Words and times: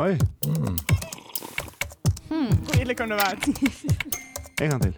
Oi, 0.00 0.16
Mm. 2.30 2.52
Hvor 2.64 2.80
ille 2.80 2.94
kan 2.94 3.10
det 3.10 3.18
være? 3.20 3.36
en 4.62 4.70
gang 4.70 4.82
til. 4.82 4.94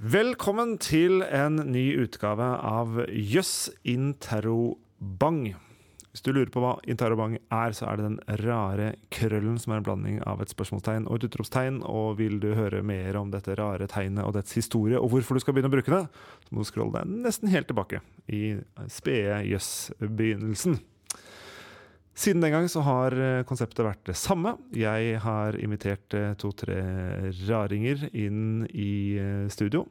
Velkommen 0.00 0.78
til 0.78 1.22
en 1.22 1.56
ny 1.68 1.82
utgave 2.00 2.46
av 2.64 3.02
Jøss 3.12 3.68
interrobang. 3.84 5.54
Hvis 6.10 6.24
du 6.24 6.32
lurer 6.32 6.48
på 6.54 6.62
hva 6.64 6.78
interrobang 6.88 7.36
er, 7.36 7.74
så 7.76 7.90
er 7.90 8.00
det 8.00 8.06
den 8.06 8.20
rare 8.40 8.94
krøllen 9.12 9.58
som 9.60 9.74
er 9.74 9.82
en 9.82 9.88
blanding 9.90 10.22
av 10.24 10.40
et 10.40 10.54
spørsmålstegn 10.54 11.04
og 11.04 11.18
et 11.18 11.28
utropstegn. 11.28 11.82
Og 11.84 12.16
vil 12.22 12.40
du 12.40 12.54
høre 12.56 12.80
mer 12.82 13.18
om 13.20 13.28
dette 13.34 13.58
rare 13.60 13.90
tegnet 13.90 14.24
og 14.24 14.32
dets 14.38 14.56
historie, 14.56 14.96
og 14.96 15.12
hvorfor 15.12 15.36
du 15.36 15.44
skal 15.44 15.58
begynne 15.58 15.68
å 15.68 15.76
bruke 15.76 15.92
det, 15.92 16.06
så 16.46 16.54
må 16.54 16.64
du 16.64 16.70
scrolle 16.70 17.02
deg 17.02 17.20
nesten 17.28 17.52
helt 17.52 17.68
tilbake 17.68 18.00
i 18.32 18.56
spede 18.88 19.42
Jøss-begynnelsen. 19.50 20.80
Siden 22.20 22.42
den 22.44 22.52
gang 22.52 22.66
så 22.68 22.82
har 22.84 23.14
eh, 23.16 23.42
konseptet 23.48 23.80
vært 23.86 24.02
det 24.10 24.14
samme. 24.20 24.52
Jeg 24.76 25.22
har 25.24 25.56
invitert 25.56 26.12
eh, 26.12 26.34
to-tre 26.36 26.76
raringer 27.48 28.02
inn 28.12 28.66
i 28.68 29.16
eh, 29.16 29.46
studio. 29.48 29.86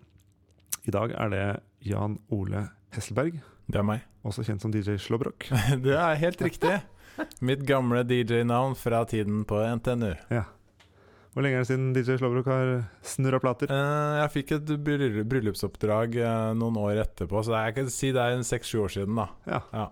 I 0.85 0.93
dag 0.93 1.15
er 1.17 1.31
det 1.33 1.45
Jan 1.89 2.19
Ole 2.29 2.67
Hesselberg, 2.93 3.39
Det 3.65 3.81
er 3.81 3.87
meg. 3.87 4.03
også 4.29 4.45
kjent 4.45 4.61
som 4.61 4.69
DJ 4.69 4.99
Slåbrok. 5.01 5.47
Det 5.81 5.95
er 5.97 6.21
helt 6.21 6.43
riktig. 6.45 6.75
Mitt 7.41 7.63
gamle 7.65 8.03
DJ-navn 8.05 8.77
fra 8.77 9.01
tiden 9.09 9.41
på 9.49 9.63
NTNU. 9.79 10.13
Ja. 10.29 10.43
Hvor 11.33 11.45
lenge 11.45 11.57
er 11.57 11.65
det 11.65 11.71
siden 11.71 11.87
DJ 11.97 12.19
Slåbrok 12.19 12.51
har 12.51 12.75
snurra 13.05 13.39
plater? 13.41 13.73
Jeg 14.21 14.33
fikk 14.35 14.53
et 14.59 14.75
bryllupsoppdrag 14.85 16.19
noen 16.61 16.77
år 16.77 17.01
etterpå, 17.07 17.41
så 17.45 17.57
jeg 17.57 17.77
kan 17.79 17.89
si 17.93 18.13
det 18.13 18.21
er 18.21 18.37
en 18.37 18.45
seks-sju 18.45 18.83
år 18.85 18.95
siden, 18.99 19.17
da. 19.17 19.27
Ja. 19.49 19.63
Ja. 19.73 19.87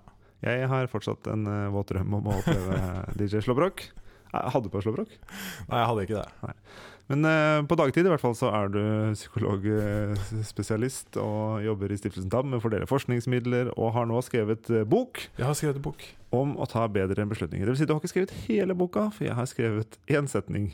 Jeg 0.45 0.67
har 0.69 0.91
fortsatt 0.91 1.29
en 1.31 1.47
uh, 1.49 1.71
våt 1.73 1.89
drøm 1.93 2.19
om 2.19 2.29
å 2.29 2.37
oppleve 2.41 2.81
DJ 3.19 3.41
Slåbrok. 3.45 3.77
Hadde 4.33 4.67
du 4.67 4.73
på 4.73 4.83
Slåbrok. 4.83 5.11
Nei, 5.69 5.79
jeg 5.79 5.89
hadde 5.89 6.03
ikke 6.05 6.21
det. 6.21 6.55
Men 7.07 7.23
uh, 7.23 7.63
på 7.67 7.75
dagtid 7.79 8.05
i 8.05 8.09
hvert 8.11 8.21
fall 8.21 8.35
så 8.35 8.49
er 8.51 8.67
du 8.73 8.81
psykologspesialist 9.15 11.15
og 11.23 11.63
jobber 11.63 11.91
i 11.93 11.97
Stiftelsen 11.99 12.31
DAM 12.31 12.49
med 12.51 12.59
å 12.59 12.63
fordele 12.65 12.89
forskningsmidler, 12.89 13.71
og 13.79 13.93
har 13.95 14.05
nå 14.09 14.19
skrevet 14.25 14.67
eh, 14.73 14.83
bok 14.87 15.23
Jeg 15.39 15.47
har 15.47 15.55
skrevet 15.57 15.79
bok. 15.83 16.03
om 16.35 16.57
å 16.59 16.67
ta 16.69 16.83
bedre 16.91 17.25
beslutninger. 17.29 17.65
Det 17.65 17.71
vil 17.73 17.79
si, 17.79 17.87
du 17.87 17.93
har 17.95 18.01
ikke 18.03 18.11
skrevet 18.11 18.35
hele 18.49 18.75
boka, 18.77 19.07
for 19.15 19.23
jeg 19.29 19.35
har 19.39 19.47
skrevet 19.47 19.97
én 20.11 20.27
setning. 20.27 20.73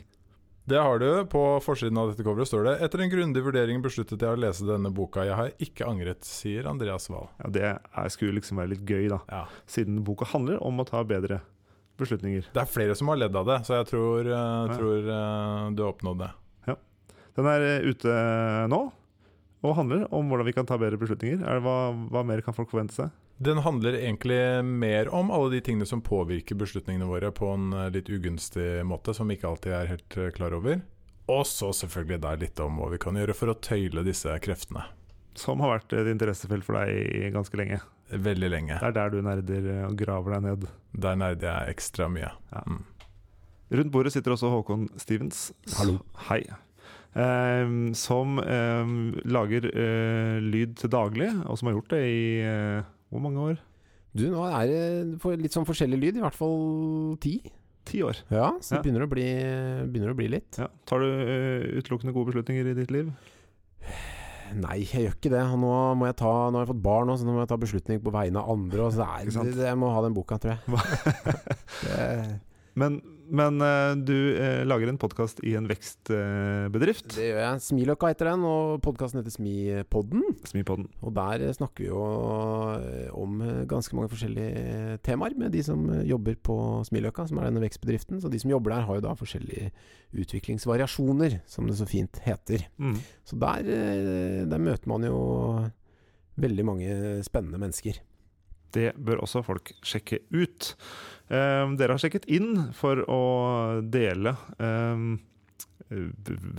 Det 0.64 0.78
har 0.80 0.98
du. 0.98 1.26
På 1.28 1.60
forsiden 1.60 1.98
av 2.00 2.08
dette 2.08 2.24
coveret 2.24 2.48
står 2.48 2.64
det 2.64 2.74
Etter 2.86 3.02
en 3.04 3.10
grundig 3.12 3.42
vurdering 3.44 3.82
besluttet 3.84 4.22
jeg 4.24 4.32
å 4.32 4.38
lese 4.40 4.64
denne 4.64 4.88
boka. 4.94 5.26
Jeg 5.28 5.36
har 5.36 5.50
ikke 5.60 5.84
angret, 5.84 6.24
sier 6.24 6.64
Andreas 6.70 7.10
Wahl. 7.12 7.28
Ja, 7.42 7.50
det 7.52 7.64
er, 7.68 8.08
skulle 8.12 8.38
liksom 8.38 8.62
være 8.62 8.72
litt 8.72 8.86
gøy, 8.88 9.10
da. 9.12 9.20
Ja. 9.28 9.42
Siden 9.68 10.00
boka 10.06 10.28
handler 10.32 10.62
om 10.64 10.80
å 10.80 10.86
ta 10.88 11.02
bedre 11.04 11.42
beslutninger. 12.00 12.48
Det 12.54 12.62
er 12.62 12.70
flere 12.70 12.96
som 12.96 13.12
har 13.12 13.20
ledd 13.20 13.36
av 13.36 13.50
det, 13.50 13.58
så 13.68 13.76
jeg 13.82 13.90
tror, 13.92 14.24
uh, 14.24 14.38
Ja. 14.40 14.78
tror 14.78 15.10
uh, 15.10 15.68
du 15.76 15.84
har 15.84 15.92
oppnådd 15.92 16.24
det. 16.24 16.30
Ja. 16.70 16.78
Den 17.36 17.50
er 17.50 17.66
eh, 17.68 17.84
ute 17.90 18.16
nå, 18.72 18.80
og 19.64 19.76
handler 19.76 20.08
om 20.16 20.32
hvordan 20.32 20.48
vi 20.48 20.56
kan 20.56 20.66
ta 20.68 20.80
bedre 20.80 20.96
beslutninger. 21.00 21.44
Er 21.44 21.60
det, 21.60 21.64
hva, 21.66 21.92
hva 21.92 22.24
mer 22.24 22.40
kan 22.46 22.56
folk 22.56 22.72
forvente 22.72 22.96
seg? 22.96 23.12
Den 23.36 23.58
handler 23.58 23.96
egentlig 23.98 24.64
mer 24.64 25.08
om 25.08 25.30
alle 25.30 25.50
de 25.56 25.60
tingene 25.60 25.86
som 25.86 26.02
påvirker 26.02 26.54
beslutningene 26.54 27.08
våre 27.08 27.32
på 27.34 27.48
en 27.50 27.72
eh, 27.72 27.90
litt 27.90 28.10
ugunstig 28.10 28.84
måte, 28.86 29.14
som 29.14 29.28
vi 29.28 29.38
ikke 29.38 29.50
alltid 29.50 29.74
er 29.74 29.90
helt 29.90 30.18
eh, 30.18 30.30
klar 30.36 30.54
over. 30.54 30.84
Og 31.26 31.42
så 31.48 31.72
selvfølgelig 31.74 32.20
der 32.22 32.40
litt 32.44 32.62
om 32.62 32.78
hva 32.78 32.92
vi 32.92 33.00
kan 33.02 33.18
gjøre 33.18 33.34
for 33.34 33.50
å 33.50 33.56
tøyle 33.58 34.04
disse 34.06 34.30
kreftene. 34.44 34.86
Som 35.34 35.64
har 35.64 35.78
vært 35.78 35.96
et 35.98 36.12
interessefelt 36.12 36.66
for 36.66 36.78
deg 36.78 37.32
ganske 37.34 37.58
lenge. 37.58 37.80
Veldig 38.12 38.50
lenge. 38.52 38.78
Det 38.78 38.90
er 38.92 38.98
der 39.00 39.10
du 39.10 39.20
nerder 39.26 39.70
eh, 39.72 39.86
og 39.88 39.98
graver 39.98 40.36
deg 40.36 40.44
ned. 40.46 40.68
Der 40.94 41.18
nerder 41.18 41.50
jeg 41.50 41.78
ekstra 41.78 42.10
mye. 42.12 42.30
Ja. 42.52 42.66
Mm. 42.70 42.84
Rundt 43.74 43.90
bordet 43.90 44.12
sitter 44.14 44.36
også 44.36 44.52
Håkon 44.52 44.86
Stevens. 45.00 45.48
Hallo. 45.80 45.98
Hei. 46.28 46.44
Ehm, 47.18 47.94
som 47.98 48.38
ehm, 48.42 49.14
lager 49.26 49.66
eh, 49.70 50.38
lyd 50.42 50.76
til 50.78 50.90
daglig, 50.92 51.30
og 51.46 51.58
som 51.58 51.70
har 51.70 51.76
gjort 51.78 51.94
det 51.94 52.02
i 52.10 52.24
eh, 52.44 52.92
hvor 53.14 53.22
mange 53.24 53.44
år? 53.52 53.60
Du, 54.14 54.24
nå 54.30 54.44
er 54.46 54.70
det 54.70 55.38
litt 55.42 55.54
sånn 55.54 55.66
forskjellig 55.66 55.98
lyd, 55.98 56.18
i 56.20 56.22
hvert 56.22 56.36
fall 56.38 57.16
ti. 57.22 57.38
Ti 57.84 58.02
år. 58.06 58.20
Ja, 58.32 58.52
så 58.62 58.74
Ja. 58.74 58.78
det 58.78 58.84
begynner 58.86 59.04
å 59.06 59.10
bli, 59.10 59.24
begynner 59.90 60.12
å 60.14 60.18
bli 60.18 60.28
litt. 60.32 60.58
Ja. 60.60 60.68
Tar 60.88 61.02
du 61.02 61.08
eh, 61.10 61.66
utelukkende 61.80 62.14
gode 62.16 62.30
beslutninger 62.32 62.70
i 62.70 62.76
ditt 62.78 62.92
liv? 62.94 63.10
Nei, 64.54 64.78
jeg 64.84 65.02
gjør 65.08 65.16
ikke 65.16 65.32
det. 65.34 65.42
Nå, 65.58 65.72
jeg 66.06 66.16
ta, 66.20 66.30
nå 66.52 66.58
har 66.60 66.64
jeg 66.66 66.70
fått 66.74 66.82
barn, 66.84 67.10
så 67.18 67.26
nå 67.26 67.34
må 67.34 67.42
jeg 67.42 67.50
ta 67.50 67.58
beslutning 67.58 68.00
på 68.04 68.12
vegne 68.14 68.40
av 68.40 68.52
andre. 68.54 68.86
Og 68.86 68.94
så 68.94 69.02
det 69.02 69.54
er, 69.56 69.70
jeg 69.72 69.78
må 69.80 69.90
ha 69.92 70.02
den 70.04 70.14
boka, 70.16 70.38
tror 70.38 70.54
jeg. 70.54 70.60
det, 71.88 72.04
Men, 72.78 72.98
men 73.30 73.62
eh, 73.62 73.92
du 74.02 74.16
eh, 74.34 74.62
lager 74.66 74.90
en 74.90 74.98
podkast 74.98 75.40
i 75.46 75.54
en 75.58 75.68
vekstbedrift. 75.70 77.06
det 77.14 77.28
gjør 77.28 77.40
jeg. 77.40 77.62
Smiløkka 77.68 78.10
heter 78.10 78.30
den, 78.32 78.46
og 78.48 78.80
podkasten 78.84 79.20
heter 79.20 79.34
Smipodden. 79.34 80.24
Smipodden. 80.50 80.88
Og 81.06 81.14
der 81.16 81.46
eh, 81.46 81.54
snakker 81.54 81.84
vi 81.84 81.90
jo 81.90 82.02
om 83.14 83.38
ganske 83.70 83.96
mange 83.96 84.10
forskjellige 84.12 84.98
temaer 85.06 85.36
med 85.38 85.54
de 85.54 85.62
som 85.66 85.86
jobber 86.02 86.38
på 86.50 86.56
Smiløkka, 86.90 87.28
som 87.30 87.38
er 87.38 87.48
denne 87.48 87.62
vekstbedriften. 87.62 88.22
Så 88.22 88.32
de 88.32 88.42
som 88.42 88.50
jobber 88.50 88.74
der, 88.74 88.88
har 88.88 88.98
jo 88.98 89.06
da 89.06 89.14
forskjellige 89.18 89.70
utviklingsvariasjoner, 90.24 91.40
som 91.50 91.70
det 91.70 91.78
så 91.78 91.86
fint 91.88 92.18
heter. 92.26 92.66
Mm. 92.82 92.98
Så 93.26 93.38
der, 93.38 93.70
der 94.50 94.62
møter 94.62 94.90
man 94.90 95.06
jo 95.06 95.20
veldig 96.42 96.66
mange 96.66 96.98
spennende 97.26 97.62
mennesker. 97.62 98.02
Det 98.74 98.90
bør 98.98 99.22
også 99.24 99.44
folk 99.46 99.72
sjekke 99.86 100.20
ut. 100.34 100.72
Eh, 101.32 101.64
dere 101.78 101.94
har 101.94 102.02
sjekket 102.02 102.26
inn 102.32 102.68
for 102.76 103.00
å 103.10 103.22
dele 103.86 104.34
eh, 104.58 105.06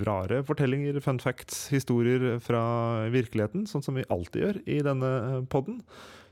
rare 0.05 0.41
fortellinger, 0.47 0.99
fun 1.03 1.19
facts, 1.19 1.67
historier 1.73 2.37
fra 2.43 2.63
virkeligheten, 3.13 3.65
sånn 3.69 3.83
som 3.85 3.97
vi 3.97 4.07
alltid 4.13 4.45
gjør 4.45 4.61
i 4.69 4.79
denne 4.85 5.11
podden. 5.51 5.81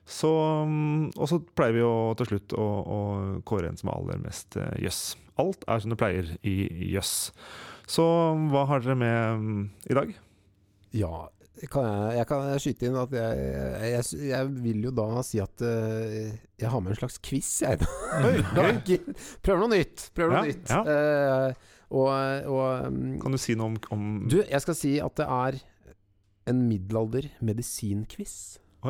Så, 0.06 0.30
mm, 0.68 1.14
og 1.16 1.30
så 1.32 1.40
pleier 1.56 1.78
vi 1.78 1.84
jo 1.84 1.94
til 2.20 2.34
slutt 2.34 2.56
å, 2.60 2.64
å 2.66 3.00
kåre 3.48 3.70
en 3.72 3.80
som 3.80 3.90
er 3.92 4.00
aller 4.00 4.24
mest 4.26 4.58
eh, 4.60 4.74
jøss. 4.84 5.04
Alt 5.40 5.64
er 5.68 5.84
som 5.84 5.94
det 5.94 6.00
pleier 6.00 6.34
i 6.46 6.58
jøss. 6.94 7.32
Så 7.90 8.04
hva 8.52 8.66
har 8.70 8.84
dere 8.84 8.98
med 9.00 9.72
i 9.90 9.96
dag? 9.98 10.12
Ja, 10.94 11.28
kan 11.70 11.86
jeg, 11.86 12.16
jeg 12.18 12.28
kan 12.32 12.48
skyte 12.64 12.88
inn 12.90 12.96
at 12.98 13.12
jeg, 13.14 13.42
jeg, 13.94 14.06
jeg 14.32 14.54
vil 14.64 14.88
jo 14.88 14.92
da 14.98 15.06
si 15.26 15.38
at 15.44 15.62
eh, 15.68 16.32
jeg 16.60 16.72
har 16.74 16.82
med 16.82 16.96
en 16.96 17.00
slags 17.04 17.20
quiz, 17.24 17.50
jeg. 17.62 17.78
Prøver 19.46 19.62
noe 19.62 19.70
nytt. 19.76 20.08
Prøv 20.18 20.32
noe 20.34 20.42
Ja, 20.42 20.48
nytt. 20.50 20.72
ja. 20.74 20.82
Uh, 20.88 21.70
og, 21.94 22.10
og 22.50 22.88
um, 22.88 23.04
Kan 23.22 23.36
du 23.36 23.40
si 23.42 23.54
noe 23.60 23.70
om, 23.70 23.76
om 23.94 24.06
Du, 24.32 24.40
jeg 24.42 24.64
skal 24.64 24.78
si 24.80 24.96
at 25.04 25.14
det 25.20 25.28
er 25.30 25.60
en 26.50 26.64
middelalder 26.68 27.30
medisinquiz. 27.46 28.34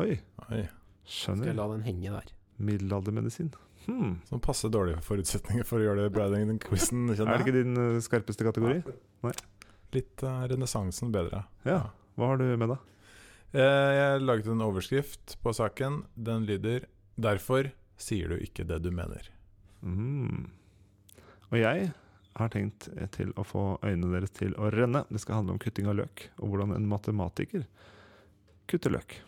Oi, 0.00 0.16
Oi. 0.48 0.62
Skal 1.04 1.44
jeg 1.44 1.54
la 1.58 1.66
den 1.70 1.84
henge 1.84 2.14
der? 2.14 2.32
Middelaldermedisin. 2.64 3.52
Hmm. 3.84 4.14
Som 4.30 4.40
passer 4.40 4.72
dårlige 4.72 5.02
forutsetninger 5.04 5.66
for 5.68 5.82
å 5.82 5.84
gjøre 5.84 6.06
det 6.06 6.14
bra 6.14 6.30
den 6.32 6.56
quizen, 6.62 7.10
Er 7.12 7.20
det 7.28 7.42
ikke 7.44 7.56
din 7.58 7.76
eh, 7.76 7.98
skarpeste 8.02 8.46
kategori? 8.46 8.80
Litt 9.94 10.24
uh, 10.24 10.46
renessansen 10.50 11.12
bedre. 11.14 11.44
Ja. 11.68 11.82
Hva 12.16 12.30
har 12.32 12.38
du 12.40 12.44
med, 12.56 12.68
da? 12.74 12.78
Eh, 13.54 13.90
Jeg 13.98 14.22
laget 14.26 14.46
en 14.50 14.62
overskrift 14.66 15.36
på 15.42 15.52
saken. 15.54 16.02
Den 16.16 16.46
lyder 16.46 16.86
'Derfor 17.18 17.70
sier 17.96 18.28
du 18.28 18.36
ikke 18.38 18.66
det 18.66 18.82
du 18.82 18.90
mener'. 18.90 19.28
Mm. 19.82 20.50
Og 21.52 21.58
jeg 21.58 21.92
har 22.36 22.48
tenkt 22.48 22.88
til 23.12 23.30
å 23.38 23.44
få 23.46 23.78
øynene 23.82 24.10
deres 24.12 24.30
til 24.34 24.54
å 24.58 24.70
renne. 24.72 25.04
Det 25.10 25.20
skal 25.20 25.36
handle 25.36 25.52
om 25.54 25.58
kutting 25.62 25.86
av 25.86 25.94
løk, 25.94 26.28
og 26.40 26.48
hvordan 26.50 26.74
en 26.74 26.88
matematiker 26.88 27.64
kutter 28.66 28.90
løk. 28.90 29.20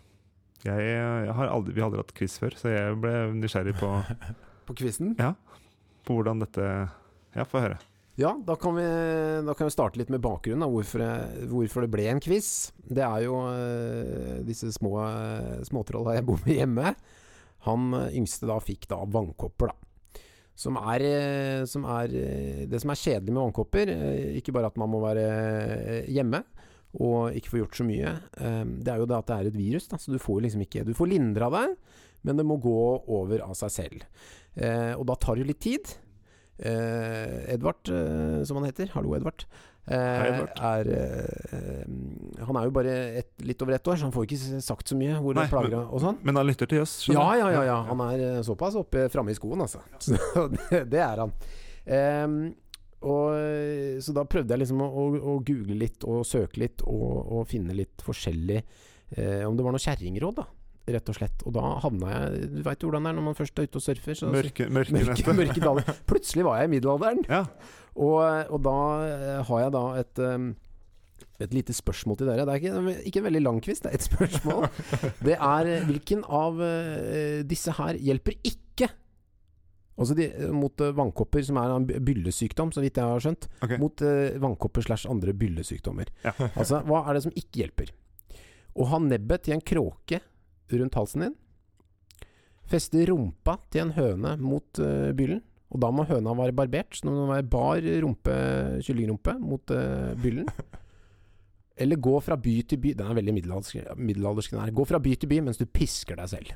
Jeg, 0.65 0.79
jeg 0.81 1.33
har 1.37 1.47
aldri, 1.47 1.75
vi 1.75 1.81
har 1.81 1.87
aldri 1.91 2.01
hatt 2.03 2.15
quiz 2.17 2.39
før, 2.39 2.51
så 2.59 2.69
jeg 2.73 2.97
ble 3.01 3.13
nysgjerrig 3.39 3.77
på, 3.79 3.91
På 4.67 4.75
quizen? 4.75 5.15
Ja. 5.19 5.35
på 6.05 6.17
hvordan 6.19 6.41
dette 6.43 6.91
Ja, 7.37 7.45
få 7.45 7.61
høre. 7.61 7.79
Ja, 8.17 8.31
da 8.47 8.55
kan, 8.57 8.79
vi, 8.79 8.85
da 9.45 9.53
kan 9.53 9.69
vi 9.69 9.75
starte 9.75 10.01
litt 10.01 10.09
med 10.13 10.23
bakgrunnen. 10.25 10.65
Da, 10.65 10.71
hvorfor, 10.73 11.03
hvorfor 11.51 11.85
det 11.85 11.93
ble 11.93 12.07
en 12.09 12.23
quiz. 12.25 12.71
Det 12.81 13.05
er 13.05 13.27
jo 13.27 13.43
uh, 13.45 14.39
disse 14.47 14.71
små 14.73 14.95
uh, 15.03 15.59
småtrolla 15.69 16.17
jeg 16.17 16.25
bor 16.25 16.41
med 16.47 16.57
hjemme. 16.57 16.95
Han 17.67 17.91
eh, 17.99 18.15
yngste 18.21 18.47
da 18.47 18.61
fikk 18.63 18.87
da 18.91 19.01
vannkopper, 19.11 19.73
da. 19.73 20.23
Som 20.57 20.79
er, 20.79 21.03
eh, 21.05 21.63
som 21.69 21.85
er 21.91 22.13
eh, 22.17 22.61
Det 22.71 22.79
som 22.81 22.93
er 22.93 23.01
kjedelig 23.01 23.35
med 23.35 23.43
vannkopper, 23.43 23.91
eh, 23.93 24.37
ikke 24.39 24.55
bare 24.57 24.71
at 24.71 24.79
man 24.81 24.93
må 24.93 25.01
være 25.03 25.25
eh, 25.27 26.07
hjemme 26.15 26.45
og 26.97 27.35
ikke 27.37 27.51
få 27.53 27.59
gjort 27.61 27.77
så 27.77 27.85
mye, 27.85 28.13
eh, 28.41 28.63
det 28.81 28.93
er 28.93 29.03
jo 29.03 29.09
det 29.11 29.19
at 29.19 29.29
det 29.29 29.37
er 29.37 29.51
et 29.51 29.59
virus, 29.59 29.89
da, 29.91 29.99
så 30.01 30.15
du 30.15 30.21
får 30.23 30.47
liksom 30.47 30.63
ikke 30.65 30.85
Du 30.87 30.95
får 30.97 31.11
lindra 31.11 31.51
det, 31.53 31.67
men 32.25 32.39
det 32.39 32.47
må 32.49 32.57
gå 32.63 32.79
over 33.19 33.43
av 33.45 33.53
seg 33.59 33.75
selv. 33.75 34.07
Eh, 34.55 34.95
og 34.95 35.05
da 35.11 35.19
tar 35.21 35.37
det 35.37 35.51
litt 35.51 35.61
tid. 35.67 35.93
Eh, 36.59 37.53
Edvard, 37.53 37.89
eh, 37.89 38.43
som 38.45 38.57
han 38.57 38.69
heter, 38.71 38.89
hallo 38.95 39.13
Edvard, 39.17 39.45
eh, 39.87 39.99
er 40.57 40.89
Han 42.47 42.57
er 42.57 42.65
jo 42.65 42.73
bare 42.75 42.95
et, 43.21 43.31
litt 43.45 43.61
over 43.63 43.77
ett 43.77 43.89
år, 43.89 43.97
så 43.97 44.09
han 44.09 44.15
får 44.15 44.25
ikke 44.27 44.61
sagt 44.65 44.89
så 44.89 44.97
mye 44.97 45.19
hvor 45.21 45.37
det 45.37 45.49
plager 45.53 45.85
og 45.85 46.01
sånn. 46.03 46.21
Men 46.25 46.41
han 46.41 46.49
lytter 46.49 46.71
til 46.71 46.85
oss, 46.87 46.99
Ja, 47.13 47.29
ja, 47.37 47.51
ja, 47.53 47.65
ja. 47.69 47.79
Han 47.91 48.01
er 48.09 48.43
såpass 48.47 48.79
oppe 48.79 49.09
framme 49.13 49.35
i 49.35 49.39
skoen, 49.39 49.61
altså. 49.67 49.85
Så 50.01 50.49
det, 50.55 50.87
det 50.93 51.03
er 51.05 51.25
han. 51.27 51.35
Ehm, 51.87 52.41
og, 53.07 53.37
så 54.03 54.13
da 54.17 54.25
prøvde 54.27 54.55
jeg 54.55 54.65
liksom 54.65 54.81
å, 54.83 54.87
å, 54.89 55.03
å 55.15 55.33
google 55.47 55.77
litt 55.79 56.03
og 56.09 56.25
søke 56.27 56.59
litt 56.65 56.83
og, 56.89 57.13
og 57.37 57.45
finne 57.47 57.77
litt 57.77 58.03
forskjellig 58.03 58.57
eh, 58.59 59.45
Om 59.47 59.55
det 59.55 59.67
var 59.67 59.77
noe 59.77 59.85
kjerringråd, 59.85 60.41
da. 60.41 60.47
Rett 60.87 61.09
og 61.11 61.17
slett. 61.19 61.43
Og 61.49 61.55
da 61.57 61.65
havna 61.83 62.13
jeg 62.13 62.51
Du 62.53 62.61
veit 62.67 62.85
hvordan 62.87 63.07
det 63.07 63.11
er 63.11 63.17
når 63.19 63.27
man 63.27 63.39
først 63.39 63.59
er 63.59 63.67
ute 63.67 63.81
og 63.81 63.87
surfer. 63.87 64.19
Så, 64.19 64.31
Mørke, 64.31 64.69
mørke, 64.77 64.95
mørke, 64.95 65.35
mørke 65.41 65.65
daler. 65.65 65.97
Plutselig 66.11 66.47
var 66.47 66.61
jeg 66.61 66.71
i 66.71 66.75
middelalderen. 66.77 67.27
Ja. 67.31 67.43
Og, 67.97 68.21
og 68.53 68.63
da 68.67 68.79
eh, 69.09 69.43
har 69.49 69.67
jeg 69.67 69.75
da 69.75 69.85
et 70.03 70.23
um, 70.23 70.55
et 71.41 71.53
lite 71.53 71.75
spørsmål 71.77 72.19
til 72.21 72.31
dere. 72.31 72.45
Det 72.49 72.55
er 72.55 72.61
ikke, 72.61 73.01
ikke 73.09 73.21
en 73.21 73.27
veldig 73.29 73.43
lang 73.45 73.59
quiz, 73.65 73.81
det 73.85 73.91
er 73.91 73.99
et 73.99 74.07
spørsmål. 74.07 74.69
Det 75.27 75.35
er 75.37 75.73
eh, 75.73 75.89
hvilken 75.89 76.23
av 76.25 76.63
eh, 76.65 77.43
disse 77.49 77.75
her 77.77 77.99
hjelper 78.01 78.39
ikke? 78.41 78.89
Altså 79.97 80.17
de, 80.17 80.29
mot 80.53 80.81
eh, 80.85 80.95
vannkopper, 80.97 81.45
som 81.45 81.61
er 81.61 81.75
en 81.75 81.87
byllesykdom, 81.89 82.73
så 82.73 82.85
vidt 82.85 83.01
jeg 83.01 83.13
har 83.13 83.23
skjønt. 83.25 83.49
Okay. 83.65 83.81
Mot 83.81 84.05
uh, 84.05 84.37
vannkopper 84.41 84.85
slash 84.85 85.09
andre 85.11 85.37
byllesykdommer. 85.37 86.13
Ja. 86.25 86.35
altså, 86.55 86.83
hva 86.89 87.05
er 87.05 87.17
det 87.17 87.27
som 87.27 87.37
ikke 87.37 87.65
hjelper? 87.65 87.93
Å 88.77 88.89
ha 88.93 89.01
nebbet 89.01 89.47
til 89.47 89.57
en 89.57 89.65
kråke 89.65 90.21
rundt 90.73 90.97
halsen 90.99 91.27
din. 91.27 91.37
Feste 92.67 93.05
rumpa 93.11 93.59
til 93.71 93.85
en 93.85 93.95
høne 93.97 94.35
mot 94.43 94.83
uh, 94.83 95.13
byllen. 95.17 95.43
Og 95.75 95.83
da 95.83 95.91
må 95.91 96.07
høna 96.07 96.35
være 96.39 96.55
barbert, 96.55 96.95
så 96.95 97.07
det 97.09 97.15
må 97.15 97.27
være 97.31 97.47
bar 97.51 97.87
rumpe, 98.05 98.35
kyllingrumpe 98.87 99.35
mot 99.43 99.75
uh, 99.75 100.15
byllen. 100.23 100.49
Eller 101.77 102.01
gå 102.01 102.15
fra 102.25 102.39
by 102.41 102.55
til 102.71 102.81
by 102.81 102.95
Den 102.97 103.11
er 103.11 103.19
veldig 103.19 103.35
middelaldersk, 103.37 103.91
middelaldersk 104.01 104.55
den 104.55 104.63
her. 104.63 104.73
Gå 104.73 104.87
fra 104.89 105.01
by 105.03 105.13
til 105.21 105.29
by 105.29 105.43
mens 105.45 105.61
du 105.61 105.67
pisker 105.69 106.17
deg 106.17 106.31
selv. 106.33 106.55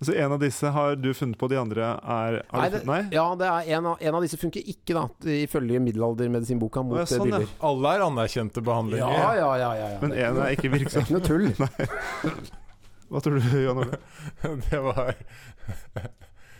Så 0.00 0.14
en 0.14 0.32
av 0.32 0.38
disse 0.38 0.70
har 0.70 0.94
du 0.94 1.08
funnet 1.16 1.38
på, 1.40 1.48
de 1.50 1.58
andre 1.58 1.82
er 1.82 1.98
har 2.46 2.60
Nei, 2.62 2.68
det- 2.70 2.84
Nei? 2.86 3.00
Ja, 3.10 3.34
det 3.34 3.46
er 3.46 3.78
en, 3.78 3.86
av, 3.92 3.98
en 4.00 4.14
av 4.14 4.22
disse 4.22 4.38
funker 4.38 4.62
ikke, 4.62 4.94
da, 4.94 5.08
ifølge 5.34 5.80
middelaldermedisinboka, 5.82 6.84
mot 6.86 7.00
eh, 7.02 7.10
sånn, 7.10 7.34
ja. 7.34 7.42
Alle 7.66 7.96
er 7.96 8.06
anerkjente 8.06 8.62
behandlinger. 8.62 9.10
Ja, 9.10 9.34
ja, 9.34 9.50
ja, 9.58 9.72
ja, 9.74 9.90
ja. 9.96 9.98
Men 10.04 10.14
én 10.14 10.30
en 10.30 10.40
er 10.44 10.54
ikke 10.54 10.70
virksom. 10.70 11.02
det 11.02 11.10
er 11.10 11.18
ikke 11.18 11.18
noe 11.18 11.26
tull. 11.26 12.58
Hva 13.08 13.22
tror 13.24 13.38
du, 13.40 13.46
Jan 13.62 13.82
Ole? 13.84 13.98
Det 14.70 14.80
var 14.84 15.14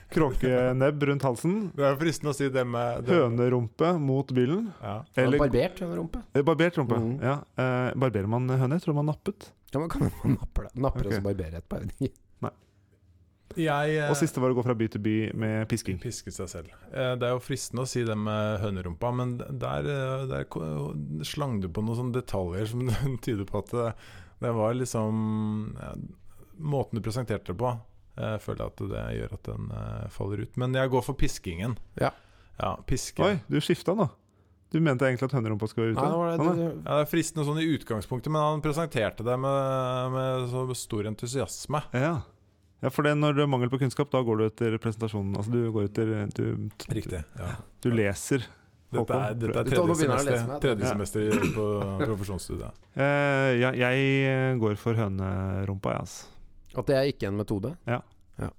Kråkenebb 0.08 1.02
rundt 1.04 1.24
halsen. 1.26 1.56
Det 1.76 1.84
er 1.84 1.98
fristende 2.00 2.32
å 2.32 2.36
si 2.36 2.48
det 2.52 2.64
med 2.64 3.04
det, 3.04 3.12
Hønerumpe 3.12 3.90
mot 4.00 4.30
bilen. 4.32 4.70
Ja. 4.80 5.02
Eller 5.20 5.42
Barbert 5.42 5.82
hønerumpe. 5.84 6.22
eh, 6.32 6.44
barbert 6.46 6.78
rumpe. 6.80 6.96
Mm. 6.96 7.10
Ja. 7.20 7.34
Eh, 7.60 7.90
barberer 7.92 8.30
man 8.30 8.48
høner? 8.48 8.80
Tror 8.80 8.94
tror 8.94 9.02
man 9.02 9.10
nappet. 9.12 9.50
Ja, 9.74 9.82
man 9.82 9.92
kan 9.92 10.08
man 10.08 10.38
nappe 10.38 10.64
det? 10.64 10.72
Napper 10.80 11.04
okay. 11.04 11.12
og 11.12 11.20
så 11.20 11.26
barberer 11.28 11.60
etterpå. 11.60 12.16
Jeg 13.58 13.96
eh, 13.96 14.10
Og 14.12 14.16
siste 14.20 14.42
var 14.42 14.52
å 14.52 14.56
gå 14.58 14.62
fra 14.64 14.74
by 14.76 14.86
til 14.92 15.02
by 15.02 15.14
med 15.38 15.68
pisking. 15.70 15.98
piske 16.02 16.30
seg 16.34 16.50
selv. 16.52 16.72
Eh, 16.92 17.14
Det 17.18 17.26
er 17.26 17.34
jo 17.34 17.42
fristende 17.42 17.84
å 17.84 17.88
si 17.88 18.04
det 18.06 18.16
med 18.16 18.60
hønerumpa, 18.62 19.10
men 19.12 19.36
der, 19.40 19.88
der 20.30 20.46
slang 21.26 21.58
du 21.62 21.68
på 21.72 21.82
noen 21.84 21.98
sånne 21.98 22.20
detaljer 22.20 22.68
som 22.70 22.86
tyder 23.24 23.48
på 23.48 23.62
at 23.64 23.72
det, 23.74 23.92
det 24.44 24.52
var 24.54 24.76
liksom 24.76 25.76
ja, 25.80 25.92
Måten 26.58 26.98
du 26.98 27.04
presenterte 27.04 27.52
det 27.52 27.58
på, 27.60 27.74
jeg 28.18 28.40
føler 28.42 28.64
jeg 28.64 28.72
at 28.72 28.80
det 28.90 29.02
gjør 29.18 29.34
at 29.36 29.50
den 29.50 29.68
eh, 29.78 30.06
faller 30.14 30.42
ut. 30.42 30.56
Men 30.58 30.74
jeg 30.74 30.90
går 30.94 31.04
for 31.06 31.18
piskingen. 31.18 31.76
Ja. 32.00 32.10
Ja, 32.58 32.72
piske. 32.86 33.22
Oi, 33.22 33.36
du 33.46 33.60
skifta 33.62 33.94
nå. 33.94 34.08
Du 34.68 34.80
mente 34.84 35.06
egentlig 35.06 35.30
at 35.30 35.36
hønerumpa 35.38 35.68
skulle 35.70 35.88
være 35.88 35.94
ute? 35.94 36.02
Nei, 36.02 36.10
det 36.10 36.18
var 36.18 36.28
det, 36.28 36.48
Sånn, 36.48 36.58
det, 36.58 36.66
Ja, 36.74 36.96
det 36.98 37.04
er 37.04 37.08
fristende 37.08 37.46
sånn 37.48 37.60
i 37.62 37.68
utgangspunktet, 37.72 38.32
men 38.34 38.44
han 38.44 38.64
presenterte 38.64 39.24
det 39.24 39.36
med, 39.40 40.10
med 40.12 40.48
så 40.52 40.64
stor 40.76 41.08
entusiasme. 41.08 41.80
Ja. 41.96 42.12
ja, 42.82 42.92
for 42.92 43.08
det, 43.08 43.14
når 43.16 43.38
det 43.38 43.46
er 43.46 43.50
mangel 43.54 43.72
på 43.72 43.80
kunnskap, 43.80 44.10
da 44.12 44.20
går 44.26 44.42
du 44.42 44.46
etter 44.50 44.76
presentasjonen. 44.82 45.38
Altså 45.40 45.54
du 45.54 45.70
går 45.72 45.88
etter 45.88 46.12
Du, 46.36 46.68
Riktig. 46.92 47.22
Ja. 47.38 47.52
du 47.84 47.90
leser. 47.94 48.44
Dette 48.88 49.16
er, 49.20 49.34
dette 49.36 49.60
er 49.60 49.68
tredje 49.68 49.94
jeg 49.94 50.00
semester, 50.00 50.52
tredje 50.64 50.90
semester 50.90 51.48
på 51.52 51.64
profesjonsstudiet. 52.00 52.84
Uh, 52.96 53.52
ja, 53.60 53.72
jeg 53.76 54.58
går 54.60 54.78
for 54.80 54.96
hønerumpa, 54.96 55.96
jeg, 55.96 56.06
altså. 56.08 56.37
At 56.76 56.88
det 56.90 56.96
er 56.98 57.10
ikke 57.10 57.30
en 57.30 57.38
metode? 57.38 57.74
Ja. 57.88 58.00
ja. 58.40 58.50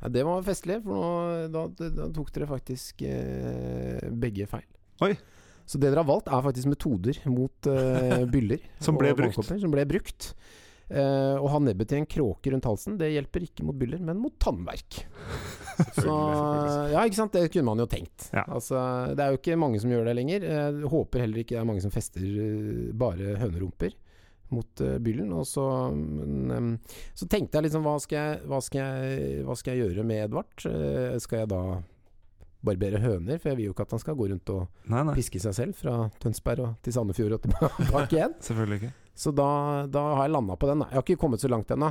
Ja, 0.00 0.12
det 0.12 0.24
var 0.28 0.46
festlig, 0.46 0.80
for 0.84 0.96
nå, 0.96 1.66
da, 1.76 1.90
da 2.00 2.08
tok 2.16 2.32
dere 2.36 2.48
faktisk 2.50 3.04
eh, 3.06 4.08
begge 4.12 4.48
feil. 4.50 4.66
Oi. 5.04 5.14
Så 5.68 5.78
det 5.78 5.92
dere 5.92 6.02
har 6.02 6.08
valgt, 6.08 6.30
er 6.32 6.42
faktisk 6.44 6.70
metoder 6.72 7.20
mot 7.30 7.70
eh, 7.70 8.24
byller. 8.34 8.64
Som 8.82 8.98
ble 9.00 9.12
brukt. 9.16 9.44
Som 9.46 9.72
ble 9.72 9.86
brukt. 9.88 10.32
Eh, 10.90 11.36
å 11.38 11.46
ha 11.52 11.60
nebbet 11.62 11.92
til 11.92 12.00
en 12.00 12.08
kråke 12.10 12.50
rundt 12.50 12.66
halsen, 12.66 12.96
det 12.98 13.12
hjelper 13.12 13.44
ikke 13.46 13.62
mot 13.68 13.76
byller, 13.78 14.00
men 14.02 14.18
mot 14.18 14.34
tannverk. 14.42 15.04
Så 16.00 16.10
Ja, 16.90 17.04
ikke 17.04 17.20
sant. 17.20 17.36
Det 17.36 17.52
kunne 17.54 17.70
man 17.70 17.80
jo 17.80 17.86
tenkt. 17.88 18.26
Ja. 18.34 18.42
Altså, 18.50 18.80
det 19.14 19.22
er 19.22 19.32
jo 19.32 19.38
ikke 19.38 19.60
mange 19.60 19.78
som 19.80 19.92
gjør 19.92 20.10
det 20.10 20.16
lenger. 20.18 20.44
Jeg 20.48 20.90
håper 20.90 21.22
heller 21.24 21.44
ikke 21.44 21.54
det 21.54 21.62
er 21.62 21.68
mange 21.70 21.84
som 21.84 21.94
fester 21.94 22.24
eh, 22.26 22.88
bare 22.98 23.36
hønerumper 23.40 23.94
mot 24.54 24.80
eh, 24.84 24.98
byllen. 25.02 25.30
Og 25.36 25.46
så, 25.48 25.64
men, 25.94 26.74
så 27.16 27.28
tenkte 27.30 27.58
jeg 27.60 27.68
liksom 27.68 27.84
hva 27.86 27.96
skal 28.02 28.18
jeg, 28.18 28.42
hva 28.50 28.60
skal 28.64 28.80
jeg, 28.84 29.40
hva 29.48 29.56
skal 29.58 29.74
jeg 29.76 29.86
gjøre 29.88 30.04
med 30.10 30.24
Edvard? 30.26 30.66
Eh, 30.70 31.16
skal 31.22 31.44
jeg 31.44 31.50
da 31.52 31.62
barbere 32.66 33.00
høner? 33.00 33.38
For 33.40 33.50
jeg 33.52 33.60
vil 33.60 33.68
jo 33.70 33.74
ikke 33.74 33.86
at 33.88 33.94
han 33.96 34.02
skal 34.02 34.18
gå 34.18 34.28
rundt 34.32 34.50
og 34.52 34.66
Nei, 34.92 35.02
nei. 35.08 35.14
piske 35.16 35.40
seg 35.40 35.56
selv 35.56 35.78
fra 35.80 35.96
Tønsberg 36.20 36.64
og 36.66 36.74
til 36.84 36.96
Sandefjord 36.96 37.38
og 37.38 37.44
tilbake 37.48 38.18
igjen. 38.18 38.34
Selvfølgelig 38.44 38.82
ikke. 38.82 38.92
Så 39.20 39.32
da, 39.36 39.48
da 39.92 40.06
har 40.18 40.26
jeg 40.28 40.34
landa 40.36 40.56
på 40.60 40.68
den. 40.70 40.86
Jeg 40.88 40.98
har 41.00 41.04
ikke 41.06 41.20
kommet 41.24 41.42
så 41.42 41.48
langt 41.52 41.70
ennå. 41.74 41.90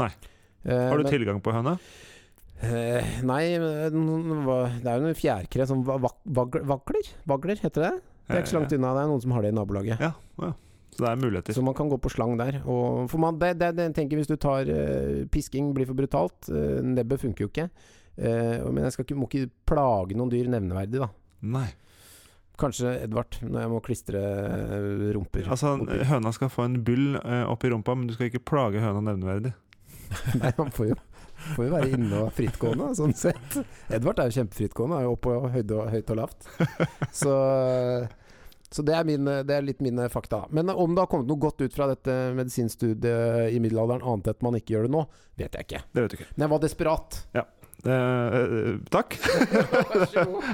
Nei. 0.00 0.10
Eh, 0.64 0.88
Har 0.88 0.96
du 1.00 1.06
men- 1.08 1.12
tilgang 1.12 1.40
på 1.44 1.52
høne? 1.54 1.76
Uh, 2.62 3.02
nei, 3.26 3.40
det 3.58 3.88
er 3.90 3.90
jo 3.90 3.98
noen 5.02 5.16
fjærkre 5.18 5.64
som 5.66 5.80
vakler 5.82 6.04
vak- 6.04 6.20
vagler, 6.38 6.62
vagler? 6.70 7.08
Vagler, 7.26 7.58
heter 7.58 7.82
det? 7.82 7.90
Det 8.28 8.36
er 8.36 8.44
ikke 8.44 8.52
så 8.52 8.58
langt 8.60 8.74
unna. 8.76 8.92
Det 8.94 9.00
er 9.02 9.08
noen 9.10 9.22
som 9.24 9.32
har 9.34 9.42
det 9.42 9.50
i 9.50 9.56
nabolaget. 9.56 9.98
Ja, 10.04 10.12
ja. 10.44 10.50
Så 10.92 11.06
det 11.06 11.08
er 11.08 11.20
muligheter. 11.22 11.56
Så 11.56 11.64
man 11.64 11.76
kan 11.76 11.88
gå 11.88 11.96
på 11.96 12.10
slang 12.12 12.36
der. 12.36 12.60
Og 12.68 13.08
for 13.08 13.22
man, 13.22 13.38
det, 13.40 13.54
det, 13.62 13.72
det, 13.78 13.88
tenker 13.96 14.20
Hvis 14.20 14.28
du 14.28 14.36
tar 14.36 14.68
uh, 14.68 15.22
Pisking 15.32 15.72
blir 15.76 15.88
for 15.88 15.96
brutalt. 15.96 16.50
uh, 16.52 16.82
nebbet 16.84 17.22
funker 17.22 17.46
jo 17.46 17.52
ikke. 17.52 17.70
Uh, 18.18 18.68
men 18.68 18.84
jeg 18.84 19.06
ikke, 19.06 19.16
må 19.16 19.28
ikke 19.30 19.48
plage 19.68 20.18
noen 20.18 20.32
dyr 20.32 20.50
nevneverdig, 20.52 21.00
da. 21.00 21.08
Nei. 21.56 21.70
Kanskje 22.60 22.92
Edvard, 23.06 23.38
når 23.40 23.64
jeg 23.64 23.70
må 23.72 23.80
klistre 23.82 24.20
rumper. 25.16 25.48
Altså, 25.50 25.72
høna 26.10 26.32
skal 26.36 26.52
få 26.52 26.68
en 26.68 26.82
byll 26.84 27.16
uh, 27.16 27.46
opp 27.48 27.64
i 27.64 27.72
rumpa, 27.72 27.96
men 27.96 28.10
du 28.10 28.14
skal 28.14 28.28
ikke 28.28 28.44
plage 28.52 28.82
høna 28.82 29.00
nevneverdig. 29.08 29.54
Nei, 30.42 30.52
han 30.58 30.70
får 30.76 30.90
jo, 30.90 30.98
får 31.56 31.64
jo 31.64 31.72
være 31.72 31.92
inne 31.96 32.20
og 32.26 32.34
frittgående, 32.36 32.90
sånn 32.98 33.16
sett. 33.16 33.56
Edvard 33.88 34.20
er 34.20 34.28
jo 34.28 34.36
kjempefrittgående, 34.42 35.00
er 35.00 35.08
jo 35.08 35.14
oppe 35.16 35.32
på 35.32 35.52
høyde 35.56 35.78
og, 35.78 35.88
høyt 35.94 36.12
og 36.12 36.20
lavt. 36.20 36.50
Så, 37.22 37.32
så 38.72 38.82
det, 38.86 38.94
er 38.96 39.04
min, 39.08 39.28
det 39.28 39.54
er 39.56 39.64
litt 39.64 39.82
mine 39.84 40.06
fakta. 40.12 40.46
Men 40.50 40.70
om 40.72 40.94
det 40.94 41.02
har 41.04 41.10
kommet 41.12 41.28
noe 41.28 41.40
godt 41.40 41.60
ut 41.60 41.74
fra 41.76 41.88
dette 41.90 42.14
medisinstudiet 42.36 43.52
i 43.52 43.60
middelalderen, 43.60 44.04
annet 44.04 44.30
enn 44.30 44.36
at 44.38 44.46
man 44.46 44.56
ikke 44.58 44.76
gjør 44.76 44.88
det 44.88 44.94
nå, 44.94 45.02
vet 45.40 45.58
jeg 45.58 45.68
ikke. 45.68 45.82
Det 45.92 46.04
vet 46.04 46.14
du 46.14 46.16
ikke. 46.20 46.30
Men 46.34 46.46
jeg 46.46 46.52
var 46.54 46.62
desperat. 46.64 47.18
Ja. 47.36 47.44
eh, 47.92 48.72
takk. 48.94 49.18
Vær 49.20 50.06
så 50.08 50.26
god. 50.30 50.50